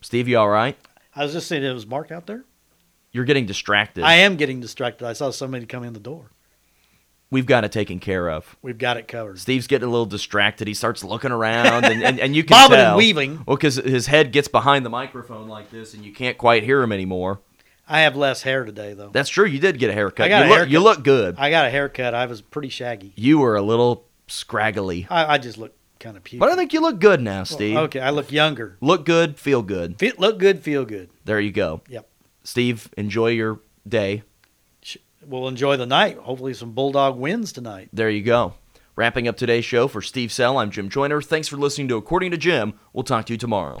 Steve, 0.00 0.28
you 0.28 0.38
all 0.38 0.48
right? 0.48 0.76
I 1.14 1.22
was 1.24 1.32
just 1.32 1.46
saying, 1.46 1.62
it 1.62 1.72
was 1.72 1.86
Mark 1.86 2.10
out 2.10 2.26
there. 2.26 2.44
You're 3.12 3.24
getting 3.24 3.46
distracted. 3.46 4.02
I 4.04 4.14
am 4.14 4.36
getting 4.36 4.60
distracted. 4.60 5.06
I 5.06 5.12
saw 5.12 5.30
somebody 5.30 5.66
come 5.66 5.84
in 5.84 5.92
the 5.92 6.00
door. 6.00 6.30
We've 7.30 7.46
got 7.46 7.64
it 7.64 7.72
taken 7.72 8.00
care 8.00 8.28
of. 8.30 8.56
We've 8.62 8.78
got 8.78 8.96
it 8.96 9.08
covered. 9.08 9.38
Steve's 9.38 9.66
getting 9.66 9.88
a 9.88 9.90
little 9.90 10.06
distracted. 10.06 10.68
He 10.68 10.74
starts 10.74 11.02
looking 11.02 11.30
around, 11.32 11.84
and, 11.84 12.02
and, 12.02 12.20
and 12.20 12.36
you 12.36 12.44
can 12.44 12.54
Bobbing 12.56 12.78
and 12.78 12.86
tell. 12.88 12.96
weaving. 12.96 13.42
Well, 13.46 13.56
because 13.56 13.76
his 13.76 14.06
head 14.06 14.30
gets 14.32 14.46
behind 14.48 14.84
the 14.84 14.90
microphone 14.90 15.48
like 15.48 15.70
this, 15.70 15.94
and 15.94 16.04
you 16.04 16.12
can't 16.12 16.38
quite 16.38 16.62
hear 16.64 16.82
him 16.82 16.92
anymore. 16.92 17.40
I 17.88 18.00
have 18.00 18.16
less 18.16 18.42
hair 18.42 18.64
today, 18.64 18.94
though. 18.94 19.10
That's 19.10 19.28
true. 19.28 19.44
You 19.46 19.58
did 19.58 19.78
get 19.78 19.90
a 19.90 19.92
haircut. 19.92 20.26
I 20.26 20.28
got 20.28 20.38
you 20.38 20.44
a 20.44 20.48
look, 20.48 20.56
haircut. 20.56 20.72
You 20.72 20.80
look 20.80 21.04
good. 21.04 21.34
I 21.38 21.50
got 21.50 21.66
a 21.66 21.70
haircut. 21.70 22.14
I 22.14 22.26
was 22.26 22.40
pretty 22.40 22.70
shaggy. 22.70 23.12
You 23.16 23.38
were 23.38 23.56
a 23.56 23.62
little 23.62 24.06
scraggly, 24.26 25.06
I, 25.10 25.34
I 25.34 25.38
just 25.38 25.58
look 25.58 25.74
kind 26.00 26.16
of 26.16 26.24
puke. 26.24 26.40
but 26.40 26.48
I 26.48 26.56
think 26.56 26.72
you 26.72 26.80
look 26.80 26.98
good 26.98 27.20
now, 27.20 27.44
Steve. 27.44 27.76
Okay, 27.76 28.00
I 28.00 28.10
look 28.10 28.32
younger. 28.32 28.76
Look 28.80 29.04
good, 29.04 29.38
feel 29.38 29.62
good. 29.62 29.98
Feel, 29.98 30.14
look 30.18 30.38
good, 30.38 30.60
feel 30.60 30.84
good. 30.84 31.10
There 31.24 31.40
you 31.40 31.52
go. 31.52 31.82
Yep. 31.88 32.08
Steve, 32.42 32.90
enjoy 32.96 33.28
your 33.28 33.60
day. 33.86 34.22
We'll 35.26 35.48
enjoy 35.48 35.78
the 35.78 35.86
night. 35.86 36.18
Hopefully, 36.18 36.52
some 36.52 36.72
Bulldog 36.72 37.16
wins 37.16 37.52
tonight. 37.52 37.88
There 37.92 38.10
you 38.10 38.22
go. 38.22 38.54
Wrapping 38.96 39.26
up 39.26 39.36
today's 39.36 39.64
show 39.64 39.88
for 39.88 40.02
Steve 40.02 40.30
Sell, 40.30 40.58
I'm 40.58 40.70
Jim 40.70 40.88
Joyner. 40.88 41.22
Thanks 41.22 41.48
for 41.48 41.56
listening 41.56 41.88
to 41.88 41.96
According 41.96 42.30
to 42.32 42.36
Jim. 42.36 42.74
We'll 42.92 43.04
talk 43.04 43.24
to 43.26 43.32
you 43.32 43.38
tomorrow. 43.38 43.80